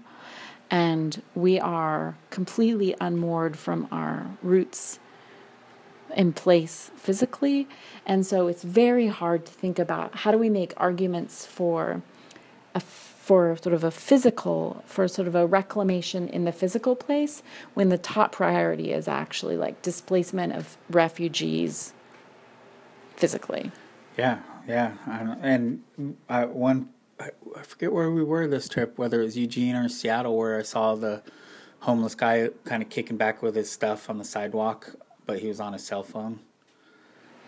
And 0.71 1.21
we 1.35 1.61
are 1.61 2.17
completely 2.31 2.95
unmoored 3.01 3.59
from 3.59 3.89
our 3.91 4.27
roots 4.43 4.99
in 6.17 6.33
place 6.33 6.91
physically. 6.97 7.69
And 8.07 8.27
so 8.27 8.49
it's 8.49 8.63
very 8.63 9.09
hard 9.09 9.47
to 9.47 9.53
think 9.53 9.79
about 9.79 10.17
how 10.17 10.31
do 10.31 10.39
we 10.39 10.51
make 10.51 10.73
arguments 10.77 11.47
for 11.47 12.03
a 12.75 12.81
for 12.81 13.57
sort 13.57 13.73
of 13.73 13.85
a 13.85 13.91
physical 13.93 14.83
for 14.85 15.07
sort 15.07 15.29
of 15.29 15.37
a 15.37 15.47
reclamation 15.47 16.29
in 16.29 16.45
the 16.45 16.51
physical 16.51 16.97
place 16.97 17.41
when 17.75 17.89
the 17.89 17.99
top 17.99 18.33
priority 18.33 18.93
is 18.93 19.07
actually 19.07 19.57
like 19.57 19.81
displacement 19.81 20.53
of 20.53 20.77
refugees 20.91 21.93
physically. 23.15 23.71
Yeah, 24.19 24.41
yeah, 24.67 24.97
and 25.41 25.83
uh, 26.29 26.33
I, 26.33 26.45
one 26.47 26.89
I 27.21 27.63
forget 27.63 27.93
where 27.93 28.11
we 28.11 28.25
were 28.25 28.49
this 28.49 28.69
trip, 28.69 28.99
whether 28.99 29.21
it 29.21 29.25
was 29.25 29.37
Eugene 29.37 29.77
or 29.77 29.89
Seattle, 29.89 30.37
where 30.37 30.59
I 30.59 30.63
saw 30.63 30.95
the 30.95 31.23
homeless 31.81 32.15
guy 32.15 32.49
kind 32.65 32.83
of 32.83 32.89
kicking 32.89 33.17
back 33.17 33.43
with 33.43 33.55
his 33.55 33.71
stuff 33.71 34.11
on 34.11 34.19
the 34.19 34.25
sidewalk 34.25 34.95
but 35.27 35.41
he 35.41 35.49
was 35.49 35.61
on 35.61 35.73
his 35.73 35.85
cell 35.85 36.03
phone. 36.03 36.41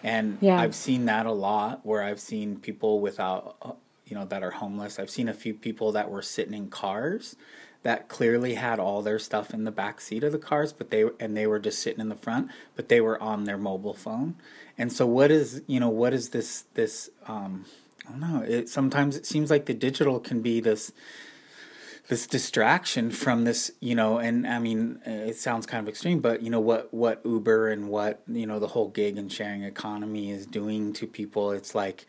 And 0.02 0.38
yeah. 0.40 0.58
I've 0.58 0.74
seen 0.74 1.06
that 1.06 1.26
a 1.26 1.32
lot 1.32 1.84
where 1.84 2.02
I've 2.02 2.20
seen 2.20 2.58
people 2.58 3.00
without, 3.00 3.56
uh, 3.62 3.72
you 4.06 4.14
know, 4.14 4.26
that 4.26 4.42
are 4.42 4.50
homeless. 4.50 4.98
I've 4.98 5.10
seen 5.10 5.28
a 5.28 5.34
few 5.34 5.54
people 5.54 5.92
that 5.92 6.10
were 6.10 6.22
sitting 6.22 6.52
in 6.54 6.68
cars 6.68 7.37
that 7.84 8.08
clearly 8.08 8.54
had 8.54 8.78
all 8.78 9.02
their 9.02 9.18
stuff 9.18 9.52
in 9.52 9.64
the 9.64 9.70
back 9.70 10.00
seat 10.00 10.24
of 10.24 10.32
the 10.32 10.38
cars, 10.38 10.72
but 10.72 10.90
they 10.90 11.04
and 11.20 11.37
they 11.37 11.46
were 11.46 11.58
just 11.58 11.80
sitting 11.80 12.00
in 12.00 12.08
the 12.08 12.16
front, 12.16 12.50
but 12.76 12.88
they 12.88 13.00
were 13.00 13.20
on 13.22 13.44
their 13.44 13.58
mobile 13.58 13.94
phone. 13.94 14.37
And 14.76 14.92
so, 14.92 15.06
what 15.06 15.30
is 15.30 15.62
you 15.66 15.80
know 15.80 15.90
what 15.90 16.12
is 16.12 16.30
this 16.30 16.64
this 16.74 17.10
um, 17.26 17.66
I 18.06 18.10
don't 18.10 18.20
know. 18.20 18.42
It 18.42 18.68
sometimes 18.68 19.16
it 19.16 19.26
seems 19.26 19.50
like 19.50 19.66
the 19.66 19.74
digital 19.74 20.18
can 20.18 20.40
be 20.40 20.60
this 20.60 20.92
this 22.08 22.26
distraction 22.26 23.10
from 23.10 23.44
this, 23.44 23.72
you 23.80 23.94
know, 23.94 24.18
and 24.18 24.46
I 24.46 24.58
mean, 24.58 25.00
it 25.06 25.36
sounds 25.36 25.66
kind 25.66 25.82
of 25.82 25.88
extreme, 25.88 26.20
but 26.20 26.42
you 26.42 26.50
know 26.50 26.60
what 26.60 26.92
what 26.92 27.22
Uber 27.24 27.70
and 27.70 27.88
what 27.88 28.22
you 28.28 28.46
know 28.46 28.58
the 28.58 28.68
whole 28.68 28.88
gig 28.88 29.16
and 29.16 29.32
sharing 29.32 29.62
economy 29.62 30.30
is 30.30 30.46
doing 30.46 30.92
to 30.94 31.06
people. 31.06 31.52
It's 31.52 31.74
like 31.74 32.06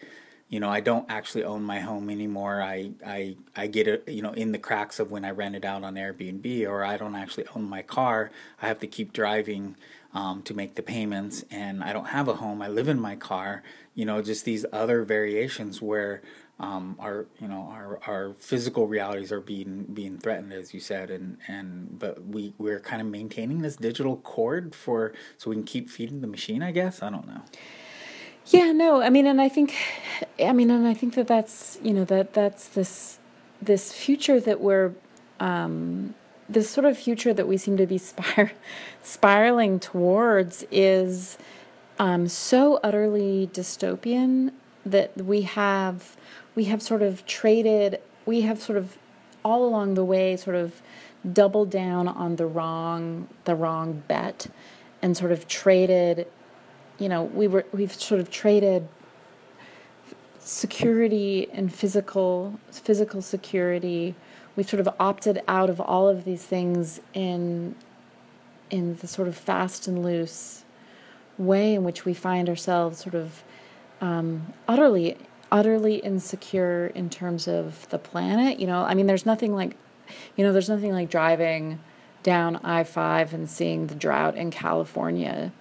you 0.47 0.59
know, 0.59 0.69
I 0.69 0.79
don't 0.79 1.09
actually 1.09 1.43
own 1.43 1.63
my 1.63 1.79
home 1.79 2.09
anymore. 2.09 2.61
I, 2.61 2.91
I, 3.05 3.35
I 3.55 3.65
get 3.65 3.87
it, 3.87 4.07
you 4.07 4.21
know, 4.21 4.31
in 4.31 4.51
the 4.51 4.59
cracks 4.59 4.99
of 4.99 5.09
when 5.09 5.25
I 5.25 5.31
rent 5.31 5.55
it 5.55 5.65
out 5.65 5.83
on 5.83 5.95
Airbnb, 5.95 6.69
or 6.69 6.85
I 6.85 6.97
don't 6.97 7.15
actually 7.15 7.47
own 7.55 7.63
my 7.63 7.81
car. 7.81 8.29
I 8.61 8.67
have 8.67 8.79
to 8.79 8.87
keep 8.87 9.11
driving 9.11 9.75
um, 10.13 10.43
to 10.43 10.53
make 10.53 10.75
the 10.75 10.83
payments, 10.83 11.43
and 11.49 11.83
I 11.83 11.93
don't 11.93 12.09
have 12.09 12.27
a 12.27 12.35
home. 12.35 12.61
I 12.61 12.67
live 12.67 12.87
in 12.87 12.99
my 12.99 13.15
car. 13.15 13.63
You 13.95 14.05
know, 14.05 14.21
just 14.21 14.45
these 14.45 14.65
other 14.71 15.03
variations 15.03 15.81
where 15.81 16.21
um, 16.59 16.95
our, 16.99 17.25
you 17.39 17.47
know, 17.47 17.69
our, 17.71 17.99
our 18.07 18.33
physical 18.39 18.87
realities 18.87 19.31
are 19.31 19.41
being 19.41 19.83
being 19.93 20.17
threatened, 20.17 20.53
as 20.53 20.73
you 20.73 20.79
said, 20.79 21.09
and 21.09 21.37
and 21.47 21.99
but 21.99 22.25
we 22.25 22.53
we're 22.57 22.79
kind 22.79 23.01
of 23.01 23.07
maintaining 23.07 23.61
this 23.61 23.75
digital 23.75 24.17
cord 24.17 24.73
for 24.73 25.13
so 25.37 25.49
we 25.49 25.57
can 25.57 25.65
keep 25.65 25.89
feeding 25.89 26.21
the 26.21 26.27
machine. 26.27 26.63
I 26.63 26.71
guess 26.71 27.03
I 27.03 27.09
don't 27.09 27.27
know. 27.27 27.41
Yeah, 28.47 28.71
no, 28.71 29.01
I 29.01 29.09
mean, 29.09 29.25
and 29.25 29.41
I 29.41 29.49
think, 29.49 29.73
I 30.39 30.53
mean, 30.53 30.69
and 30.69 30.87
I 30.87 30.93
think 30.93 31.15
that 31.15 31.27
that's 31.27 31.79
you 31.83 31.93
know 31.93 32.05
that 32.05 32.33
that's 32.33 32.69
this 32.69 33.19
this 33.61 33.91
future 33.91 34.39
that 34.39 34.61
we're 34.61 34.93
um, 35.41 36.15
this 36.47 36.69
sort 36.69 36.85
of 36.85 36.97
future 36.97 37.33
that 37.33 37.47
we 37.47 37.57
seem 37.57 37.75
to 37.77 37.85
be 37.85 37.97
spir- 37.97 38.51
spiraling 39.03 39.79
towards 39.79 40.63
is 40.71 41.37
um, 41.99 42.27
so 42.27 42.79
utterly 42.83 43.49
dystopian 43.51 44.51
that 44.85 45.17
we 45.17 45.41
have 45.41 46.15
we 46.55 46.65
have 46.65 46.81
sort 46.81 47.01
of 47.01 47.25
traded 47.25 47.99
we 48.25 48.41
have 48.41 48.61
sort 48.61 48.77
of 48.77 48.97
all 49.43 49.65
along 49.65 49.93
the 49.93 50.05
way 50.05 50.35
sort 50.35 50.55
of 50.55 50.81
doubled 51.31 51.69
down 51.69 52.07
on 52.07 52.35
the 52.37 52.45
wrong 52.45 53.27
the 53.45 53.55
wrong 53.55 54.03
bet 54.07 54.47
and 55.01 55.15
sort 55.15 55.31
of 55.31 55.47
traded 55.47 56.27
you 56.97 57.09
know, 57.09 57.23
we 57.23 57.47
were 57.47 57.65
we've 57.71 57.93
sort 57.93 58.21
of 58.21 58.29
traded 58.29 58.87
security 60.39 61.49
and 61.51 61.73
physical 61.73 62.59
physical 62.71 63.21
security. 63.21 64.15
We've 64.55 64.69
sort 64.69 64.79
of 64.79 64.89
opted 64.99 65.41
out 65.47 65.69
of 65.69 65.81
all 65.81 66.07
of 66.07 66.23
these 66.23 66.43
things 66.43 67.01
in 67.13 67.75
in 68.69 68.95
the 68.97 69.07
sort 69.07 69.27
of 69.27 69.35
fast 69.35 69.87
and 69.87 70.03
loose 70.03 70.63
way 71.37 71.75
in 71.75 71.83
which 71.83 72.05
we 72.05 72.13
find 72.13 72.47
ourselves 72.47 72.99
sort 72.99 73.15
of 73.15 73.43
um, 73.99 74.53
utterly 74.67 75.17
utterly 75.51 75.95
insecure 75.95 76.87
in 76.95 77.09
terms 77.09 77.47
of 77.47 77.87
the 77.89 77.99
planet. 77.99 78.59
You 78.59 78.67
know, 78.67 78.83
I 78.83 78.93
mean, 78.93 79.07
there's 79.07 79.25
nothing 79.25 79.53
like, 79.53 79.75
you 80.35 80.43
know, 80.43 80.53
there's 80.53 80.69
nothing 80.69 80.91
like 80.91 81.09
driving 81.09 81.79
down 82.23 82.57
I 82.63 82.83
five 82.83 83.33
and 83.33 83.49
seeing 83.49 83.87
the 83.87 83.95
drought 83.95 84.35
in 84.35 84.51
California 84.51 85.51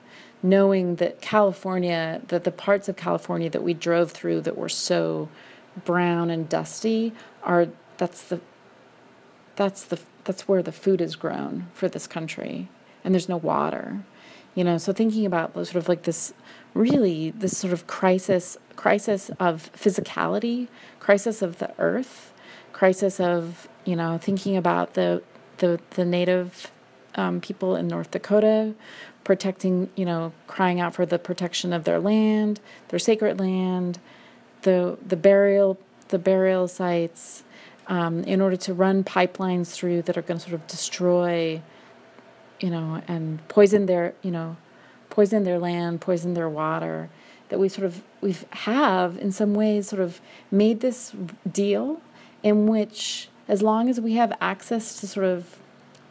knowing 0.45 0.97
that 0.97 1.23
California, 1.23 2.21
that 2.29 2.45
the 2.45 2.53
parts 2.53 2.87
of 2.87 2.97
California 2.97 3.49
that 3.49 3.63
we 3.63 3.73
drove 3.73 4.13
through 4.13 4.43
that 4.43 4.59
were 4.59 4.69
so 4.69 5.27
brown 5.85 6.29
and 6.31 6.49
dusty 6.49 7.13
are 7.43 7.69
that's 7.97 8.23
the 8.25 8.41
that's 9.57 9.85
the 9.85 9.99
that's 10.25 10.47
where 10.47 10.63
the 10.63 10.73
food 10.73 11.01
is 11.01 11.17
grown 11.17 11.67
for 11.73 11.89
this 11.89 12.07
country 12.07 12.69
and 13.03 13.15
there's 13.15 13.29
no 13.29 13.37
water 13.37 14.05
you 14.55 14.63
know 14.63 14.79
so 14.79 14.93
thinking 14.93 15.27
about 15.27 15.53
sort 15.55 15.75
of 15.77 15.89
like 15.89 16.03
this 16.03 16.33
really 16.75 17.31
this 17.31 17.57
sort 17.57 17.73
of 17.73 17.87
crisis 17.87 18.57
crisis 18.77 19.31
of 19.39 19.71
physicality 19.73 20.69
crisis 20.99 21.41
of 21.41 21.59
the 21.59 21.73
earth 21.79 22.33
crisis 22.73 23.21
of 23.21 23.69
you 23.85 23.95
know 23.95 24.19
thinking 24.19 24.57
about 24.57 24.95
the 24.95 25.23
the 25.59 25.81
the 25.91 26.05
native 26.05 26.71
um, 27.15 27.41
people 27.41 27.77
in 27.77 27.87
North 27.87 28.11
Dakota 28.11 28.75
protecting, 29.25 29.91
you 29.97 30.05
know, 30.05 30.33
crying 30.47 30.81
out 30.81 30.95
for 30.95 31.07
the 31.07 31.19
protection 31.19 31.73
of 31.73 31.85
their 31.85 31.99
land, 31.99 32.61
their 32.89 32.99
sacred 32.99 33.41
land, 33.41 33.99
the 34.63 34.99
the 35.07 35.17
burial 35.17 35.79
the 36.09 36.19
burial 36.19 36.69
sites, 36.69 37.43
um, 37.87 38.23
in 38.25 38.41
order 38.41 38.57
to 38.57 38.75
run 38.75 39.03
pipelines 39.03 39.73
through 39.73 40.03
that 40.03 40.17
are 40.17 40.23
going 40.23 40.39
to 40.39 40.49
sort 40.49 40.55
of 40.55 40.67
destroy, 40.67 41.61
you 42.61 42.71
know, 42.71 43.03
and 43.09 43.47
poison 43.49 43.87
their, 43.87 44.15
you 44.23 44.31
know, 44.31 44.57
poison 45.15 45.45
their 45.45 45.59
land, 45.59 46.01
poison 46.01 46.35
their 46.35 46.49
water. 46.49 47.09
That 47.51 47.61
we 47.61 47.69
sort 47.69 47.87
of 47.87 48.03
we 48.21 48.37
have 48.51 49.17
in 49.19 49.31
some 49.31 49.55
ways 49.55 49.89
sort 49.89 50.03
of 50.03 50.21
made 50.51 50.81
this 50.81 51.15
deal 51.51 52.01
in 52.43 52.67
which 52.67 53.29
as 53.47 53.63
long 53.63 53.89
as 53.89 54.01
we 54.01 54.15
have 54.15 54.37
access 54.41 54.99
to 55.01 55.07
sort 55.07 55.27
of 55.27 55.59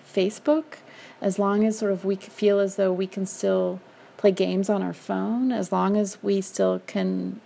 Facebook 0.08 0.78
as 1.24 1.40
long 1.40 1.66
as 1.66 1.80
sort 1.80 1.92
of 1.92 2.04
we 2.04 2.18
feel 2.18 2.60
as 2.60 2.76
though 2.76 2.92
we 2.92 3.08
can 3.08 3.26
still 3.26 3.80
play 4.18 4.32
games 4.32 4.70
on 4.70 4.84
our 4.84 4.94
phone, 4.94 5.52
as 5.52 5.72
long 5.72 5.96
as 5.96 6.22
we 6.22 6.42
still 6.42 6.82
can 6.86 7.40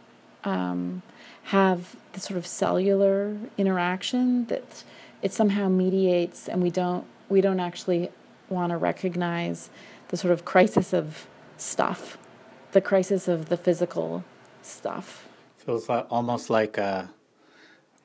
um, 0.43 1.03
have 1.43 1.95
the 2.13 2.19
sort 2.19 2.37
of 2.37 2.47
cellular 2.47 3.37
interaction 3.57 4.45
that 4.45 4.83
it 5.21 5.31
somehow 5.31 5.69
mediates, 5.69 6.49
and 6.49 6.61
we 6.61 6.71
don't 6.71 7.05
we 7.29 7.39
don't 7.39 7.59
actually 7.59 8.09
want 8.49 8.71
to 8.71 8.77
recognize 8.77 9.69
the 10.07 10.17
sort 10.17 10.31
of 10.31 10.43
crisis 10.43 10.91
of 10.91 11.27
stuff, 11.57 12.17
the 12.71 12.81
crisis 12.81 13.27
of 13.27 13.49
the 13.49 13.57
physical 13.57 14.23
stuff. 14.61 15.27
Feels 15.57 15.89
like, 15.89 16.05
almost 16.09 16.49
like 16.49 16.77
uh, 16.77 17.05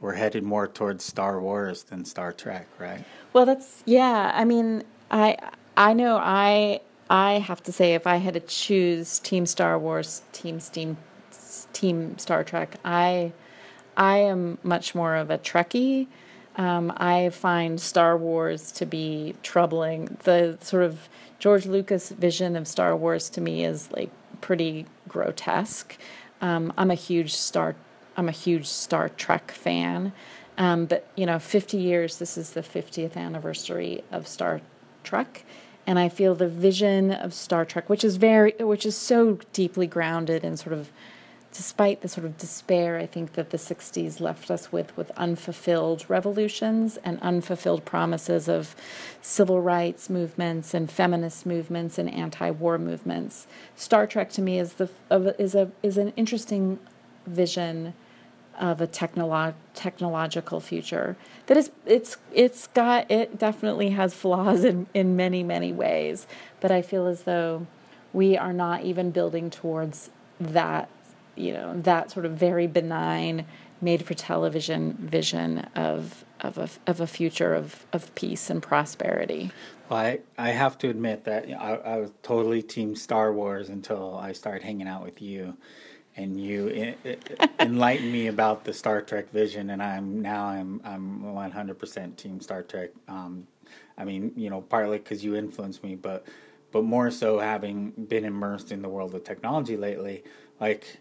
we're 0.00 0.14
headed 0.14 0.42
more 0.42 0.66
towards 0.66 1.04
Star 1.04 1.40
Wars 1.40 1.84
than 1.84 2.04
Star 2.04 2.32
Trek, 2.32 2.66
right? 2.78 3.04
Well, 3.32 3.46
that's 3.46 3.82
yeah. 3.86 4.32
I 4.34 4.44
mean, 4.44 4.82
I 5.10 5.36
I 5.76 5.92
know 5.92 6.16
I 6.16 6.80
I 7.08 7.34
have 7.34 7.62
to 7.64 7.72
say 7.72 7.94
if 7.94 8.06
I 8.06 8.16
had 8.16 8.34
to 8.34 8.40
choose 8.40 9.18
Team 9.20 9.46
Star 9.46 9.78
Wars, 9.78 10.22
Team 10.32 10.60
Steam, 10.60 10.96
Team 11.72 12.18
Star 12.18 12.42
Trek, 12.42 12.76
I 12.84 13.32
I 13.96 14.18
am 14.18 14.58
much 14.62 14.94
more 14.94 15.16
of 15.16 15.30
a 15.30 15.38
Trekkie. 15.38 16.08
Um, 16.56 16.92
I 16.96 17.30
find 17.30 17.80
Star 17.80 18.16
Wars 18.16 18.72
to 18.72 18.86
be 18.86 19.34
troubling. 19.42 20.16
The 20.24 20.58
sort 20.60 20.84
of 20.84 21.08
George 21.38 21.66
Lucas 21.66 22.10
vision 22.10 22.56
of 22.56 22.68
Star 22.68 22.94
Wars 22.96 23.30
to 23.30 23.40
me 23.40 23.64
is 23.64 23.90
like 23.92 24.10
pretty 24.40 24.86
grotesque. 25.08 25.96
Um, 26.40 26.72
I'm 26.76 26.90
a 26.90 26.96
huge 26.96 27.34
Star 27.34 27.74
I'm 28.16 28.28
a 28.28 28.32
huge 28.32 28.66
Star 28.66 29.08
Trek 29.08 29.50
fan. 29.50 30.12
Um, 30.58 30.86
but 30.86 31.06
you 31.16 31.26
know, 31.26 31.38
50 31.38 31.76
years. 31.76 32.18
This 32.18 32.36
is 32.36 32.50
the 32.50 32.60
50th 32.60 33.16
anniversary 33.16 34.04
of 34.10 34.28
Star 34.28 34.60
Trek, 35.02 35.44
and 35.86 35.98
I 35.98 36.08
feel 36.08 36.34
the 36.34 36.48
vision 36.48 37.10
of 37.10 37.32
Star 37.32 37.64
Trek, 37.64 37.88
which 37.88 38.04
is 38.04 38.16
very, 38.16 38.52
which 38.60 38.84
is 38.84 38.96
so 38.96 39.38
deeply 39.52 39.86
grounded 39.86 40.44
in 40.44 40.56
sort 40.56 40.74
of, 40.74 40.90
despite 41.52 42.00
the 42.00 42.08
sort 42.08 42.24
of 42.24 42.38
despair 42.38 42.98
I 42.98 43.06
think 43.06 43.34
that 43.34 43.50
the 43.50 43.58
'60s 43.58 44.20
left 44.20 44.50
us 44.50 44.72
with, 44.72 44.96
with 44.96 45.10
unfulfilled 45.12 46.04
revolutions 46.08 46.98
and 47.04 47.20
unfulfilled 47.20 47.84
promises 47.84 48.48
of 48.48 48.74
civil 49.20 49.60
rights 49.60 50.10
movements 50.10 50.74
and 50.74 50.90
feminist 50.90 51.46
movements 51.46 51.98
and 51.98 52.10
anti-war 52.10 52.78
movements. 52.78 53.46
Star 53.76 54.06
Trek 54.06 54.30
to 54.32 54.42
me 54.42 54.58
is 54.58 54.74
the 54.74 54.90
is 55.38 55.54
a 55.54 55.70
is 55.82 55.98
an 55.98 56.12
interesting 56.16 56.78
vision 57.26 57.94
of 58.58 58.80
a 58.80 58.86
technolo- 58.86 59.54
technological 59.74 60.60
future 60.60 61.16
that 61.46 61.56
is 61.56 61.70
it's 61.86 62.16
it's 62.32 62.66
got 62.68 63.10
it 63.10 63.38
definitely 63.38 63.90
has 63.90 64.14
flaws 64.14 64.64
in, 64.64 64.86
in 64.92 65.16
many 65.16 65.42
many 65.42 65.72
ways 65.72 66.26
but 66.60 66.70
i 66.70 66.82
feel 66.82 67.06
as 67.06 67.22
though 67.22 67.66
we 68.12 68.36
are 68.36 68.52
not 68.52 68.82
even 68.82 69.10
building 69.10 69.48
towards 69.48 70.10
that 70.38 70.88
you 71.42 71.52
know 71.52 71.78
that 71.80 72.10
sort 72.10 72.26
of 72.26 72.32
very 72.32 72.66
benign 72.66 73.44
made 73.80 74.04
for 74.04 74.14
television 74.14 74.94
vision 74.94 75.58
of 75.74 76.24
of 76.40 76.58
a, 76.58 76.68
of 76.86 77.00
a 77.00 77.06
future 77.06 77.54
of, 77.54 77.86
of 77.92 78.14
peace 78.14 78.50
and 78.50 78.62
prosperity 78.62 79.50
well, 79.88 79.98
I, 80.00 80.20
I 80.38 80.50
have 80.50 80.78
to 80.78 80.88
admit 80.88 81.24
that 81.24 81.46
I, 81.48 81.74
I 81.74 81.96
was 81.98 82.10
totally 82.22 82.62
team 82.62 82.96
Star 82.96 83.32
Wars 83.32 83.68
until 83.68 84.16
I 84.16 84.32
started 84.32 84.62
hanging 84.62 84.88
out 84.88 85.04
with 85.04 85.20
you 85.20 85.56
and 86.16 86.38
you 86.38 86.94
enlighten 87.60 88.12
me 88.12 88.26
about 88.26 88.64
the 88.64 88.72
Star 88.72 89.00
Trek 89.00 89.30
vision, 89.30 89.70
and 89.70 89.82
I'm 89.82 90.20
now 90.20 90.46
I'm 90.46 90.80
I'm 90.84 91.22
100% 91.22 92.16
Team 92.16 92.40
Star 92.40 92.62
Trek. 92.62 92.90
Um, 93.08 93.46
I 93.96 94.04
mean, 94.04 94.32
you 94.36 94.50
know, 94.50 94.60
partly 94.60 94.98
because 94.98 95.24
you 95.24 95.36
influenced 95.36 95.82
me, 95.82 95.94
but 95.94 96.26
but 96.70 96.84
more 96.84 97.10
so 97.10 97.38
having 97.38 97.90
been 97.90 98.24
immersed 98.24 98.72
in 98.72 98.82
the 98.82 98.88
world 98.88 99.14
of 99.14 99.24
technology 99.24 99.76
lately, 99.76 100.24
like. 100.60 100.98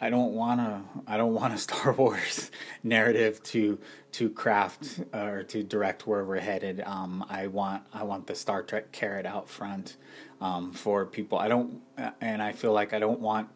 I 0.00 0.08
don't 0.08 0.32
want 0.32 0.60
to. 0.60 0.82
I 1.06 1.16
don't 1.16 1.34
want 1.34 1.52
a 1.54 1.58
Star 1.66 1.92
Wars 1.92 2.50
narrative 2.82 3.42
to 3.44 3.78
to 4.12 4.30
craft 4.30 5.00
or 5.12 5.42
to 5.44 5.62
direct 5.62 6.06
where 6.06 6.24
we're 6.24 6.40
headed. 6.40 6.80
Um, 6.80 7.24
I 7.28 7.48
want. 7.48 7.82
I 7.92 8.04
want 8.04 8.26
the 8.26 8.34
Star 8.34 8.62
Trek 8.62 8.92
carrot 8.92 9.26
out 9.26 9.48
front 9.48 9.96
um, 10.40 10.72
for 10.72 11.04
people. 11.04 11.38
I 11.38 11.48
don't, 11.48 11.82
and 12.20 12.42
I 12.42 12.52
feel 12.52 12.72
like 12.72 12.92
I 12.92 12.98
don't 12.98 13.20
want 13.20 13.48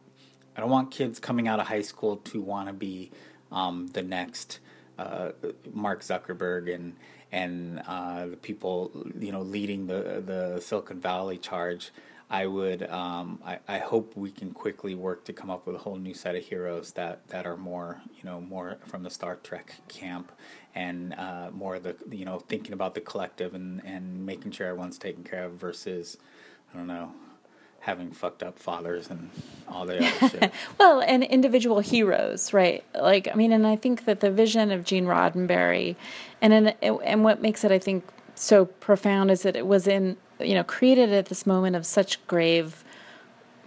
I 0.57 0.61
don't 0.61 0.71
want 0.71 0.91
kids 0.91 1.19
coming 1.19 1.49
out 1.49 1.61
of 1.61 1.67
high 1.67 1.83
school 1.83 2.19
to 2.19 2.41
want 2.41 2.69
to 2.69 2.73
be 2.73 3.11
um, 3.51 3.89
the 3.89 4.03
next 4.03 4.61
uh, 4.99 5.31
Mark 5.73 6.03
Zuckerberg 6.03 6.73
and 6.73 6.95
and 7.33 7.83
uh, 7.87 8.27
the 8.27 8.37
people 8.37 8.93
you 9.19 9.33
know 9.33 9.43
leading 9.43 9.87
the 9.87 10.23
the 10.25 10.61
Silicon 10.61 11.01
Valley 11.01 11.39
charge. 11.39 11.91
I 12.31 12.47
would 12.47 12.83
um, 12.91 13.41
I, 13.45 13.59
I 13.69 13.79
hope 13.79 14.17
we 14.17 14.31
can 14.31 14.53
quickly 14.53 14.95
work 14.95 15.25
to 15.27 15.33
come 15.33 15.51
up 15.51 15.67
with 15.67 15.77
a 15.77 15.79
whole 15.79 15.97
new 15.97 16.15
set 16.15 16.35
of 16.35 16.45
heroes 16.45 16.93
that, 16.93 17.27
that 17.29 17.47
are 17.47 17.57
more 17.57 18.01
you 18.17 18.25
know 18.25 18.41
more 18.41 18.79
from 18.87 19.03
the 19.03 19.11
Star 19.11 19.37
Trek 19.37 19.75
camp 19.89 20.33
and 20.75 21.15
uh, 21.15 21.51
more 21.53 21.79
the 21.79 21.97
you 22.11 22.25
know 22.25 22.39
thinking 22.39 22.73
about 22.73 22.95
the 22.95 23.01
collective 23.01 23.55
and, 23.55 23.85
and 23.85 24.25
making 24.25 24.53
sure 24.53 24.67
everyone's 24.69 24.99
taken 24.99 25.23
care 25.23 25.45
of 25.45 25.53
versus 25.53 26.17
I 26.73 26.79
don't 26.79 26.87
know 26.87 27.13
having 27.85 28.11
fucked 28.11 28.43
up 28.43 28.59
fathers 28.59 29.11
and 29.11 29.29
all 29.69 29.85
the 29.85 29.99
other 29.99 30.29
shit. 30.31 30.53
well, 30.79 31.03
and 31.03 31.23
individual 31.23 31.81
heroes, 31.81 32.55
right? 32.55 32.83
Like, 32.95 33.29
I 33.31 33.35
mean, 33.35 33.53
and 33.53 33.67
I 33.67 33.77
think 33.77 34.07
that 34.07 34.21
the 34.21 34.31
vision 34.31 34.71
of 34.71 34.85
Gene 34.85 35.05
Roddenberry, 35.05 35.95
and 36.41 36.55
in, 36.55 36.69
and 36.81 37.25
what 37.25 37.43
makes 37.43 37.63
it, 37.63 37.71
I 37.71 37.79
think, 37.79 38.05
so 38.35 38.65
profound 38.65 39.31
is 39.31 39.43
that 39.43 39.55
it 39.55 39.67
was 39.67 39.87
in, 39.87 40.17
you 40.41 40.55
know, 40.55 40.65
created 40.65 41.13
at 41.13 41.27
this 41.27 41.47
moment 41.47 41.77
of 41.77 41.87
such 41.87 42.25
grave 42.27 42.85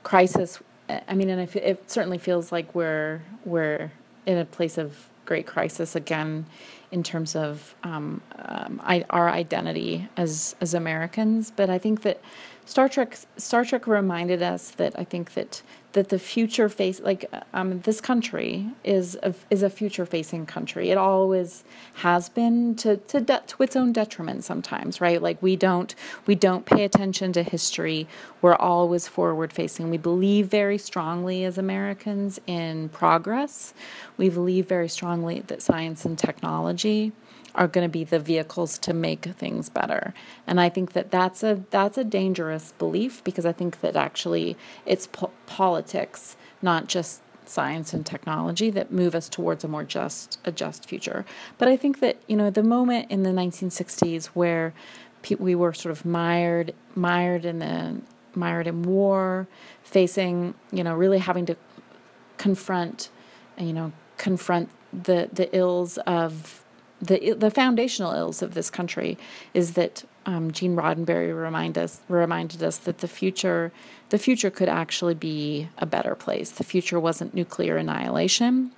crisis. 0.03 0.59
I 0.89 1.13
mean, 1.15 1.29
and 1.29 1.53
it 1.55 1.89
certainly 1.89 2.17
feels 2.17 2.51
like 2.51 2.73
we're 2.73 3.21
we're 3.45 3.91
in 4.25 4.37
a 4.37 4.45
place 4.45 4.77
of 4.77 5.09
great 5.25 5.45
crisis 5.45 5.95
again 5.95 6.45
in 6.91 7.03
terms 7.03 7.35
of 7.35 7.75
um, 7.83 8.21
um, 8.35 8.81
I, 8.83 9.05
our 9.09 9.29
identity 9.29 10.07
as 10.15 10.55
as 10.61 10.73
Americans. 10.73 11.51
But 11.55 11.69
I 11.69 11.77
think 11.77 12.01
that 12.03 12.21
Star 12.67 12.89
Trek 12.89 13.17
Star 13.37 13.63
Trek 13.63 13.87
reminded 13.87 14.43
us 14.43 14.71
that 14.71 14.93
I 14.99 15.05
think 15.05 15.35
that 15.35 15.61
that 15.93 16.09
the 16.09 16.19
future 16.19 16.67
face 16.67 16.99
like 16.99 17.23
um, 17.53 17.79
this 17.81 18.01
country 18.01 18.67
is 18.83 19.17
a, 19.23 19.33
is 19.49 19.63
a 19.63 19.69
future 19.69 20.05
facing 20.05 20.45
country. 20.45 20.89
It 20.89 20.97
always 20.97 21.63
has 21.95 22.27
been 22.27 22.75
to 22.75 22.97
to, 22.97 23.21
de- 23.21 23.41
to 23.47 23.63
its 23.63 23.77
own 23.77 23.93
detriment 23.93 24.43
sometimes, 24.43 24.99
right? 24.99 25.21
Like 25.21 25.41
we 25.41 25.55
don't 25.55 25.95
we 26.25 26.35
don't 26.35 26.65
pay 26.65 26.83
attention 26.83 27.31
to 27.33 27.41
history. 27.41 28.05
We're 28.41 28.55
always 28.55 29.07
forward 29.07 29.53
facing. 29.53 29.89
We 29.89 29.97
believe 29.97 30.47
very 30.47 30.77
strongly 30.77 31.45
as 31.45 31.57
Americans 31.57 32.37
in 32.47 32.89
progress. 32.89 33.73
We 34.17 34.27
believe 34.27 34.67
very 34.67 34.89
strongly 34.89 35.39
that 35.47 35.61
science 35.61 36.03
and 36.03 36.19
technology 36.19 37.13
are 37.57 37.67
going 37.67 37.85
to 37.85 37.91
be 37.91 38.03
the 38.03 38.19
vehicles 38.19 38.77
to 38.77 38.93
make 38.93 39.25
things 39.25 39.67
better. 39.67 40.13
And 40.45 40.61
I 40.61 40.69
think 40.69 40.93
that 40.93 41.11
that's 41.11 41.43
a 41.43 41.63
that's 41.71 41.97
a 41.97 42.03
dangerous 42.03 42.73
belief 42.77 43.23
because 43.23 43.45
I 43.45 43.51
think 43.51 43.81
that 43.81 43.95
actually 43.95 44.55
it's 44.85 45.07
po- 45.07 45.31
politics, 45.47 46.37
not 46.61 46.87
just 46.87 47.21
science 47.45 47.93
and 47.93 48.05
technology 48.05 48.69
that 48.69 48.91
move 48.91 49.15
us 49.15 49.29
towards 49.29 49.63
a 49.63 49.67
more 49.67 49.83
just 49.83 50.39
a 50.45 50.51
just 50.51 50.87
future. 50.87 51.25
But 51.57 51.67
I 51.67 51.75
think 51.75 51.99
that 51.99 52.17
you 52.27 52.35
know 52.35 52.49
the 52.49 52.63
moment 52.63 53.09
in 53.09 53.23
the 53.23 53.31
1960s 53.31 54.27
where 54.27 54.73
pe- 55.23 55.35
we 55.35 55.55
were 55.55 55.73
sort 55.73 55.91
of 55.91 56.05
mired 56.05 56.73
mired 56.95 57.43
in 57.43 57.59
the 57.59 58.01
mired 58.35 58.67
in 58.67 58.83
war, 58.83 59.47
facing 59.83 60.53
you 60.71 60.83
know 60.83 60.93
really 60.93 61.19
having 61.19 61.47
to 61.47 61.57
confront 62.37 63.09
you 63.57 63.73
know 63.73 63.91
confront 64.17 64.69
the 64.93 65.29
the 65.33 65.55
ills 65.55 65.97
of 65.99 66.63
the 67.01 67.33
the 67.33 67.51
foundational 67.51 68.13
ills 68.13 68.41
of 68.41 68.53
this 68.53 68.69
country 68.69 69.17
is 69.53 69.73
that 69.73 70.03
um, 70.25 70.51
Gene 70.51 70.75
Roddenberry 70.75 71.35
remind 71.37 71.77
us 71.77 72.01
reminded 72.09 72.63
us 72.63 72.77
that 72.79 72.99
the 72.99 73.07
future 73.07 73.71
the 74.09 74.17
future 74.17 74.49
could 74.49 74.69
actually 74.69 75.13
be 75.13 75.69
a 75.77 75.85
better 75.85 76.15
place. 76.15 76.49
The 76.51 76.63
future 76.63 76.99
wasn't 76.99 77.33
nuclear 77.33 77.77
annihilation, 77.77 78.71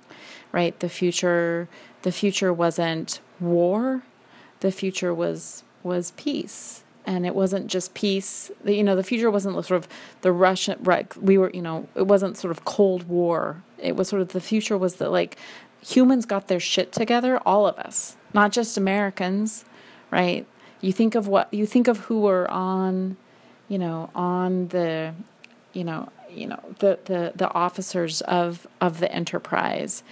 right? 0.52 0.78
The 0.80 0.88
future 0.88 1.68
the 2.02 2.12
future 2.12 2.52
wasn't 2.52 3.20
war. 3.38 4.02
The 4.60 4.70
future 4.70 5.14
was 5.14 5.64
was 5.82 6.12
peace. 6.12 6.84
And 7.06 7.24
it 7.26 7.34
wasn't 7.34 7.66
just 7.68 7.94
peace. 7.94 8.50
You 8.64 8.84
know, 8.84 8.94
the 8.94 9.02
future 9.02 9.30
wasn't 9.30 9.54
sort 9.64 9.82
of 9.82 9.88
the 10.20 10.30
Russian, 10.30 10.78
right? 10.82 11.16
We 11.16 11.38
were, 11.38 11.50
you 11.50 11.62
know, 11.62 11.88
it 11.94 12.06
wasn't 12.06 12.36
sort 12.36 12.50
of 12.50 12.66
Cold 12.66 13.08
War. 13.08 13.62
It 13.78 13.96
was 13.96 14.08
sort 14.08 14.20
of 14.20 14.28
the 14.28 14.40
future 14.40 14.76
was 14.76 14.96
that 14.96 15.10
like 15.10 15.36
humans 15.82 16.26
got 16.26 16.48
their 16.48 16.60
shit 16.60 16.92
together, 16.92 17.38
all 17.46 17.66
of 17.66 17.78
us, 17.78 18.16
not 18.34 18.52
just 18.52 18.76
Americans, 18.76 19.64
right? 20.10 20.46
You 20.80 20.92
think 20.92 21.14
of 21.14 21.28
what 21.28 21.52
you 21.52 21.66
think 21.66 21.88
of 21.88 21.98
who 21.98 22.20
were 22.20 22.50
on, 22.50 23.16
you 23.68 23.78
know, 23.78 24.10
on 24.14 24.68
the, 24.68 25.14
you 25.72 25.84
know, 25.84 26.08
you 26.30 26.46
know 26.46 26.60
the 26.78 26.98
the 27.04 27.32
the 27.34 27.52
officers 27.52 28.20
of 28.22 28.66
of 28.80 29.00
the 29.00 29.10
enterprise 29.12 30.02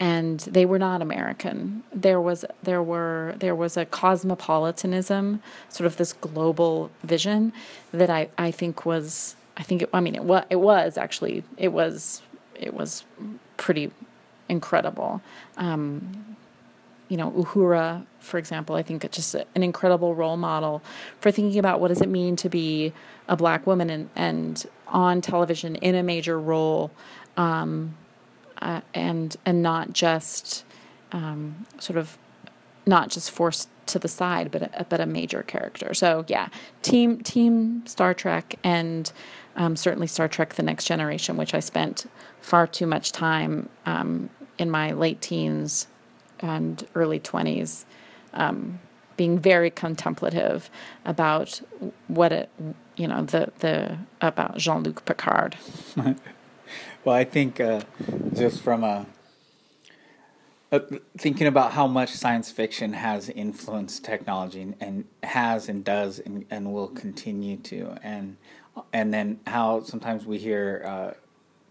and 0.00 0.40
they 0.40 0.64
were 0.64 0.78
not 0.78 1.02
American. 1.02 1.82
There 1.92 2.20
was 2.20 2.44
there 2.62 2.82
were 2.82 3.34
there 3.38 3.54
was 3.54 3.76
a 3.76 3.84
cosmopolitanism, 3.84 5.42
sort 5.68 5.86
of 5.86 5.96
this 5.96 6.12
global 6.12 6.90
vision 7.02 7.52
that 7.92 8.10
I, 8.10 8.28
I 8.38 8.50
think 8.50 8.86
was 8.86 9.34
I 9.56 9.62
think 9.62 9.82
it, 9.82 9.90
I 9.92 10.00
mean 10.00 10.14
it 10.14 10.24
was 10.24 10.44
it 10.50 10.56
was 10.56 10.96
actually 10.96 11.42
it 11.56 11.68
was 11.68 12.22
it 12.54 12.74
was 12.74 13.04
pretty 13.56 13.90
incredible. 14.48 15.20
Um, 15.56 16.36
you 17.08 17.16
know, 17.16 17.30
Uhura, 17.30 18.04
for 18.20 18.38
example, 18.38 18.76
I 18.76 18.82
think 18.82 19.04
it's 19.04 19.16
just 19.16 19.34
an 19.34 19.62
incredible 19.62 20.14
role 20.14 20.36
model 20.36 20.82
for 21.20 21.30
thinking 21.30 21.58
about 21.58 21.80
what 21.80 21.88
does 21.88 22.02
it 22.02 22.08
mean 22.08 22.36
to 22.36 22.48
be 22.48 22.92
a 23.28 23.36
black 23.36 23.66
woman 23.66 23.88
and, 23.88 24.10
and 24.14 24.66
on 24.86 25.20
television 25.20 25.76
in 25.76 25.94
a 25.94 26.02
major 26.02 26.38
role, 26.38 26.90
um, 27.36 27.94
uh, 28.60 28.80
and 28.92 29.36
and 29.46 29.62
not 29.62 29.92
just 29.92 30.64
um, 31.12 31.66
sort 31.78 31.96
of 31.96 32.18
not 32.86 33.10
just 33.10 33.30
forced 33.30 33.68
to 33.86 33.98
the 33.98 34.08
side, 34.08 34.50
but 34.50 34.62
a, 34.62 34.84
but 34.88 35.00
a 35.00 35.06
major 35.06 35.42
character. 35.42 35.94
So 35.94 36.24
yeah, 36.28 36.48
team 36.82 37.20
team 37.22 37.86
Star 37.86 38.12
Trek 38.12 38.56
and 38.62 39.10
um, 39.56 39.76
certainly 39.76 40.06
Star 40.06 40.28
Trek: 40.28 40.54
The 40.54 40.62
Next 40.62 40.84
Generation, 40.84 41.36
which 41.36 41.54
I 41.54 41.60
spent 41.60 42.06
far 42.40 42.66
too 42.66 42.86
much 42.86 43.12
time 43.12 43.68
um, 43.86 44.30
in 44.58 44.70
my 44.70 44.92
late 44.92 45.20
teens 45.20 45.86
and 46.40 46.86
early 46.94 47.20
20s 47.20 47.84
um, 48.34 48.80
being 49.16 49.38
very 49.38 49.70
contemplative 49.70 50.70
about 51.04 51.60
what 52.06 52.32
it 52.32 52.50
you 52.96 53.06
know 53.06 53.22
the 53.24 53.52
the 53.60 53.98
about 54.20 54.56
Jean-Luc 54.56 55.04
Picard. 55.04 55.56
Well 57.04 57.14
i 57.14 57.24
think 57.24 57.60
uh, 57.60 57.80
just 58.34 58.60
from 58.60 58.84
a 58.84 59.06
thinking 61.16 61.46
about 61.46 61.72
how 61.72 61.86
much 61.86 62.10
science 62.10 62.50
fiction 62.50 62.92
has 62.92 63.30
influenced 63.30 64.04
technology 64.04 64.60
and, 64.60 64.74
and 64.80 65.04
has 65.22 65.68
and 65.68 65.82
does 65.82 66.18
and, 66.18 66.44
and 66.50 66.72
will 66.74 66.88
continue 66.88 67.56
to 67.56 67.96
and 68.02 68.36
and 68.92 69.14
then 69.14 69.40
how 69.46 69.82
sometimes 69.82 70.26
we 70.26 70.36
hear 70.36 70.82
uh, 70.84 71.14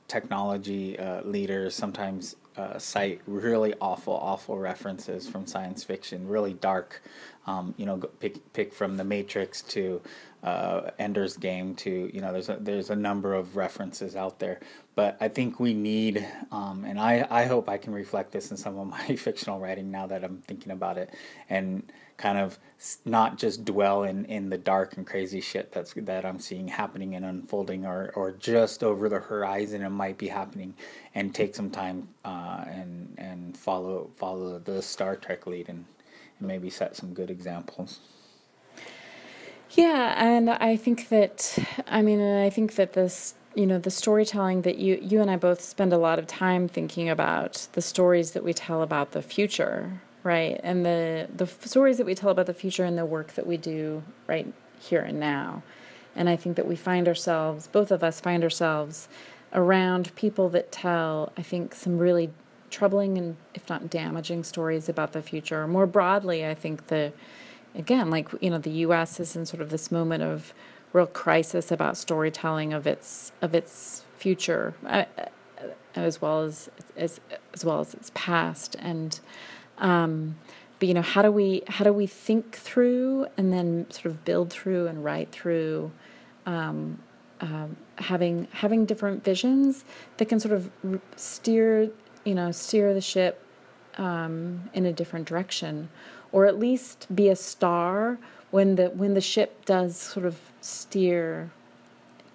technology 0.07 0.97
uh, 0.97 1.21
leaders 1.21 1.75
sometimes 1.75 2.35
uh, 2.57 2.79
cite 2.79 3.21
really 3.27 3.73
awful, 3.79 4.13
awful 4.13 4.57
references 4.57 5.27
from 5.27 5.45
science 5.45 5.83
fiction, 5.83 6.27
really 6.27 6.53
dark. 6.53 7.01
Um, 7.45 7.73
you 7.77 7.85
know, 7.85 7.97
pick 7.97 8.51
pick 8.53 8.73
from 8.73 8.97
The 8.97 9.05
Matrix 9.05 9.61
to 9.63 10.01
uh, 10.43 10.91
Ender's 10.99 11.37
Game 11.37 11.75
to 11.75 12.09
you 12.13 12.19
know, 12.19 12.33
there's 12.33 12.49
a, 12.49 12.57
there's 12.59 12.89
a 12.89 12.95
number 12.95 13.33
of 13.33 13.55
references 13.55 14.15
out 14.15 14.39
there. 14.39 14.59
But 14.95 15.17
I 15.21 15.27
think 15.27 15.59
we 15.59 15.73
need, 15.73 16.27
um, 16.51 16.83
and 16.85 16.99
I 16.99 17.25
I 17.29 17.45
hope 17.45 17.69
I 17.69 17.77
can 17.77 17.93
reflect 17.93 18.31
this 18.31 18.51
in 18.51 18.57
some 18.57 18.77
of 18.77 18.87
my 18.87 19.15
fictional 19.15 19.59
writing 19.59 19.91
now 19.91 20.07
that 20.07 20.23
I'm 20.23 20.41
thinking 20.47 20.71
about 20.71 20.97
it, 20.97 21.13
and 21.49 21.83
kind 22.17 22.37
of 22.37 22.57
not 23.05 23.37
just 23.37 23.65
dwell 23.65 24.03
in, 24.03 24.25
in 24.25 24.49
the 24.49 24.57
dark 24.57 24.97
and 24.97 25.07
crazy 25.07 25.41
shit 25.41 25.71
that's 25.71 25.93
that 25.93 26.25
I'm 26.25 26.39
seeing 26.39 26.67
happening 26.67 27.15
and 27.15 27.25
unfolding 27.25 27.85
or, 27.85 28.11
or 28.15 28.31
just 28.31 28.83
over 28.83 29.09
the 29.09 29.19
horizon 29.19 29.81
it 29.81 29.89
might 29.89 30.17
be 30.17 30.27
happening 30.27 30.75
and 31.15 31.33
take 31.33 31.55
some 31.55 31.69
time 31.69 32.09
uh, 32.25 32.65
and 32.67 33.15
and 33.17 33.57
follow 33.57 34.09
follow 34.15 34.59
the 34.59 34.81
Star 34.81 35.15
Trek 35.15 35.47
lead 35.47 35.69
and, 35.69 35.85
and 36.39 36.47
maybe 36.47 36.69
set 36.69 36.95
some 36.95 37.13
good 37.13 37.29
examples. 37.29 37.99
Yeah, 39.71 40.13
and 40.17 40.49
I 40.49 40.75
think 40.75 41.09
that 41.09 41.57
I 41.87 42.01
mean 42.01 42.21
I 42.21 42.49
think 42.49 42.75
that 42.75 42.93
this 42.93 43.35
you 43.55 43.65
know 43.65 43.79
the 43.79 43.91
storytelling 43.91 44.61
that 44.63 44.77
you 44.77 44.99
you 45.01 45.21
and 45.21 45.31
I 45.31 45.35
both 45.35 45.61
spend 45.61 45.93
a 45.93 45.97
lot 45.97 46.19
of 46.19 46.27
time 46.27 46.67
thinking 46.67 47.09
about 47.09 47.67
the 47.73 47.81
stories 47.81 48.31
that 48.31 48.43
we 48.43 48.53
tell 48.53 48.81
about 48.81 49.11
the 49.11 49.21
future 49.21 50.01
right? 50.27 50.59
And 50.61 50.85
the 50.85 51.29
the 51.33 51.47
stories 51.47 51.97
that 51.97 52.05
we 52.05 52.13
tell 52.13 52.29
about 52.29 52.45
the 52.45 52.53
future 52.53 52.83
and 52.83 52.97
the 52.97 53.05
work 53.05 53.33
that 53.33 53.47
we 53.47 53.55
do 53.55 54.03
right 54.27 54.53
here 54.77 55.01
and 55.01 55.19
now. 55.19 55.63
And 56.15 56.27
I 56.27 56.35
think 56.35 56.57
that 56.57 56.67
we 56.67 56.75
find 56.75 57.07
ourselves, 57.07 57.67
both 57.67 57.91
of 57.91 58.03
us 58.03 58.19
find 58.19 58.43
ourselves 58.43 59.07
around 59.53 60.13
people 60.15 60.49
that 60.49 60.71
tell, 60.71 61.31
I 61.37 61.43
think, 61.43 61.73
some 61.73 61.97
really 61.97 62.31
troubling 62.69 63.17
and 63.17 63.37
if 63.53 63.69
not 63.69 63.89
damaging 63.89 64.43
stories 64.43 64.89
about 64.89 65.13
the 65.13 65.21
future. 65.21 65.65
More 65.65 65.87
broadly, 65.87 66.45
I 66.45 66.53
think 66.53 66.87
the 66.87 67.13
again, 67.73 68.09
like 68.09 68.27
you 68.41 68.49
know, 68.49 68.57
the 68.57 68.85
US 68.87 69.21
is 69.21 69.35
in 69.35 69.45
sort 69.45 69.61
of 69.61 69.69
this 69.69 69.91
moment 69.91 70.23
of 70.23 70.53
real 70.91 71.07
crisis 71.07 71.71
about 71.71 71.95
storytelling 71.95 72.73
of 72.73 72.85
its 72.85 73.31
of 73.41 73.55
its 73.55 74.03
future 74.17 74.73
uh, 74.85 75.05
as 75.95 76.21
well 76.21 76.41
as 76.41 76.69
as 76.97 77.21
as 77.53 77.63
well 77.63 77.79
as 77.79 77.93
its 77.93 78.11
past 78.13 78.75
and 78.79 79.21
um, 79.77 80.35
but 80.79 80.87
you 80.87 80.93
know, 80.93 81.01
how 81.01 81.21
do 81.21 81.31
we 81.31 81.63
how 81.67 81.83
do 81.83 81.93
we 81.93 82.07
think 82.07 82.55
through 82.55 83.27
and 83.37 83.51
then 83.51 83.89
sort 83.89 84.05
of 84.05 84.23
build 84.23 84.51
through 84.51 84.87
and 84.87 85.03
write 85.03 85.31
through 85.31 85.91
um, 86.45 86.99
um, 87.41 87.77
having 87.97 88.47
having 88.51 88.85
different 88.85 89.23
visions 89.23 89.85
that 90.17 90.25
can 90.25 90.39
sort 90.39 90.53
of 90.53 90.71
steer 91.15 91.91
you 92.25 92.35
know 92.35 92.51
steer 92.51 92.93
the 92.93 93.01
ship 93.01 93.43
um, 93.97 94.69
in 94.73 94.85
a 94.85 94.93
different 94.93 95.27
direction, 95.27 95.89
or 96.31 96.45
at 96.45 96.59
least 96.59 97.07
be 97.13 97.29
a 97.29 97.35
star 97.35 98.19
when 98.51 98.75
the 98.75 98.89
when 98.89 99.13
the 99.13 99.21
ship 99.21 99.65
does 99.65 99.97
sort 99.97 100.25
of 100.25 100.39
steer 100.61 101.51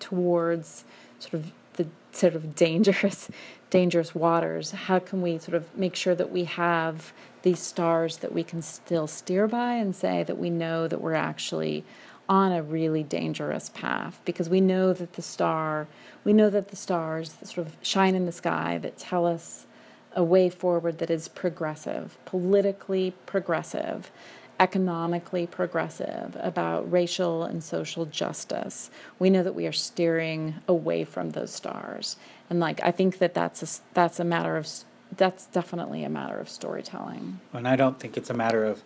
towards 0.00 0.84
sort 1.20 1.34
of 1.34 1.52
sort 2.12 2.34
of 2.34 2.54
dangerous 2.54 3.28
dangerous 3.70 4.14
waters. 4.14 4.72
How 4.72 4.98
can 4.98 5.22
we 5.22 5.38
sort 5.38 5.54
of 5.54 5.74
make 5.76 5.96
sure 5.96 6.14
that 6.14 6.30
we 6.30 6.44
have 6.44 7.12
these 7.40 7.58
stars 7.58 8.18
that 8.18 8.32
we 8.32 8.44
can 8.44 8.60
still 8.60 9.06
steer 9.06 9.48
by 9.48 9.72
and 9.74 9.96
say 9.96 10.22
that 10.24 10.36
we 10.36 10.50
know 10.50 10.86
that 10.86 11.00
we're 11.00 11.14
actually 11.14 11.82
on 12.28 12.52
a 12.52 12.62
really 12.62 13.02
dangerous 13.02 13.70
path? 13.70 14.20
Because 14.26 14.50
we 14.50 14.60
know 14.60 14.92
that 14.92 15.14
the 15.14 15.22
star 15.22 15.88
we 16.24 16.32
know 16.32 16.50
that 16.50 16.68
the 16.68 16.76
stars 16.76 17.32
that 17.34 17.48
sort 17.48 17.66
of 17.66 17.76
shine 17.82 18.14
in 18.14 18.26
the 18.26 18.32
sky 18.32 18.78
that 18.78 18.98
tell 18.98 19.26
us 19.26 19.66
a 20.14 20.22
way 20.22 20.50
forward 20.50 20.98
that 20.98 21.10
is 21.10 21.26
progressive 21.28 22.18
politically 22.26 23.14
progressive 23.24 24.10
economically 24.62 25.44
progressive, 25.44 26.36
about 26.38 26.90
racial 26.90 27.42
and 27.42 27.64
social 27.64 28.06
justice. 28.06 28.92
We 29.18 29.28
know 29.28 29.42
that 29.42 29.56
we 29.56 29.66
are 29.66 29.72
steering 29.72 30.54
away 30.68 31.02
from 31.02 31.30
those 31.30 31.50
stars, 31.50 32.16
and 32.48 32.60
like 32.60 32.80
I 32.84 32.92
think 32.92 33.18
that 33.18 33.34
that's 33.34 33.62
a, 33.64 33.82
that's 33.92 34.20
a 34.20 34.24
matter 34.24 34.56
of 34.56 34.68
that's 35.16 35.46
definitely 35.46 36.04
a 36.04 36.08
matter 36.08 36.38
of 36.38 36.48
storytelling. 36.48 37.40
And 37.52 37.66
I 37.66 37.74
don't 37.74 37.98
think 37.98 38.16
it's 38.16 38.30
a 38.30 38.34
matter 38.34 38.64
of 38.64 38.84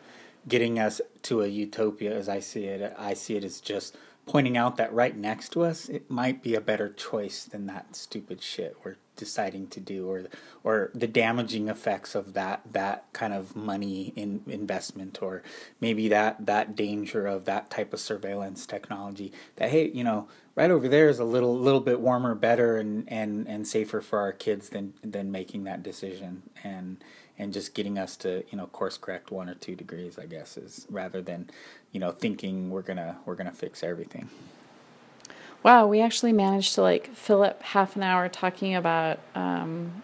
getting 0.48 0.78
us 0.78 1.02
to 1.24 1.42
a 1.42 1.46
utopia 1.46 2.16
as 2.16 2.26
I 2.26 2.40
see 2.40 2.64
it. 2.64 2.94
I 2.98 3.12
see 3.12 3.36
it 3.36 3.44
as 3.44 3.60
just 3.60 3.96
pointing 4.26 4.56
out 4.56 4.76
that 4.76 4.92
right 4.92 5.16
next 5.16 5.50
to 5.50 5.62
us, 5.62 5.88
it 5.88 6.10
might 6.10 6.42
be 6.42 6.54
a 6.54 6.60
better 6.60 6.88
choice 6.88 7.44
than 7.44 7.66
that 7.66 7.94
stupid 7.94 8.42
shit 8.42 8.76
we're 8.84 8.96
deciding 9.14 9.68
to 9.68 9.80
do, 9.80 10.10
or 10.10 10.24
or 10.62 10.90
the 10.94 11.06
damaging 11.06 11.68
effects 11.68 12.14
of 12.14 12.34
that 12.34 12.60
that 12.70 13.04
kind 13.12 13.32
of 13.32 13.56
money 13.56 14.12
in 14.16 14.42
investment, 14.46 15.22
or 15.22 15.42
maybe 15.80 16.08
that 16.08 16.44
that 16.44 16.76
danger 16.76 17.26
of 17.26 17.44
that 17.46 17.70
type 17.70 17.92
of 17.94 18.00
surveillance 18.00 18.66
technology. 18.66 19.32
That 19.56 19.70
hey, 19.70 19.90
you 19.90 20.04
know, 20.04 20.28
right 20.56 20.70
over 20.70 20.88
there 20.88 21.08
is 21.08 21.20
a 21.20 21.24
little 21.24 21.56
little 21.56 21.80
bit 21.80 22.00
warmer, 22.00 22.34
better, 22.34 22.76
and 22.76 23.10
and 23.10 23.46
and 23.48 23.66
safer 23.66 24.00
for 24.00 24.18
our 24.18 24.32
kids 24.32 24.70
than 24.70 24.94
than 25.02 25.30
making 25.30 25.64
that 25.64 25.82
decision 25.82 26.42
and 26.64 26.98
and 27.38 27.52
just 27.52 27.74
getting 27.74 27.98
us 27.98 28.16
to 28.16 28.44
you 28.50 28.56
know 28.58 28.66
course 28.66 28.96
correct 28.98 29.30
one 29.30 29.48
or 29.48 29.54
two 29.54 29.74
degrees 29.74 30.18
i 30.18 30.26
guess 30.26 30.56
is 30.56 30.86
rather 30.90 31.20
than 31.20 31.48
you 31.92 32.00
know 32.00 32.10
thinking 32.10 32.70
we're 32.70 32.82
gonna 32.82 33.16
we're 33.24 33.34
gonna 33.34 33.52
fix 33.52 33.82
everything. 33.82 34.28
Wow 35.62 35.86
we 35.86 36.00
actually 36.00 36.32
managed 36.32 36.74
to 36.74 36.82
like 36.82 37.14
fill 37.14 37.42
up 37.42 37.62
half 37.62 37.96
an 37.96 38.02
hour 38.02 38.28
talking 38.28 38.74
about 38.74 39.18
um, 39.34 40.02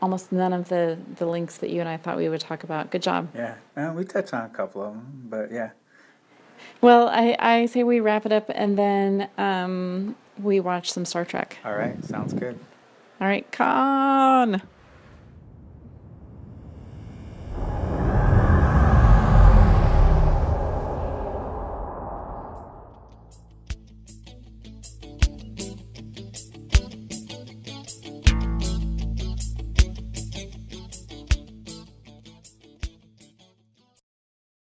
almost 0.00 0.30
none 0.32 0.52
of 0.52 0.68
the 0.68 0.96
the 1.16 1.26
links 1.26 1.58
that 1.58 1.70
you 1.70 1.80
and 1.80 1.88
i 1.88 1.96
thought 1.96 2.16
we 2.16 2.28
would 2.28 2.40
talk 2.40 2.62
about. 2.64 2.90
Good 2.90 3.02
job. 3.02 3.28
Yeah. 3.34 3.56
Uh, 3.76 3.92
we 3.92 4.04
touched 4.04 4.32
on 4.32 4.44
a 4.44 4.48
couple 4.48 4.82
of 4.82 4.94
them 4.94 5.22
but 5.28 5.50
yeah. 5.52 5.70
Well 6.80 7.08
i 7.08 7.36
i 7.38 7.66
say 7.66 7.82
we 7.82 8.00
wrap 8.00 8.24
it 8.24 8.32
up 8.32 8.50
and 8.54 8.78
then 8.78 9.28
um, 9.36 10.16
we 10.40 10.60
watch 10.60 10.92
some 10.92 11.04
star 11.04 11.24
trek. 11.24 11.58
All 11.64 11.74
right. 11.74 12.02
Sounds 12.04 12.32
good. 12.32 12.58
All 13.20 13.26
right 13.26 13.50
con 13.52 14.62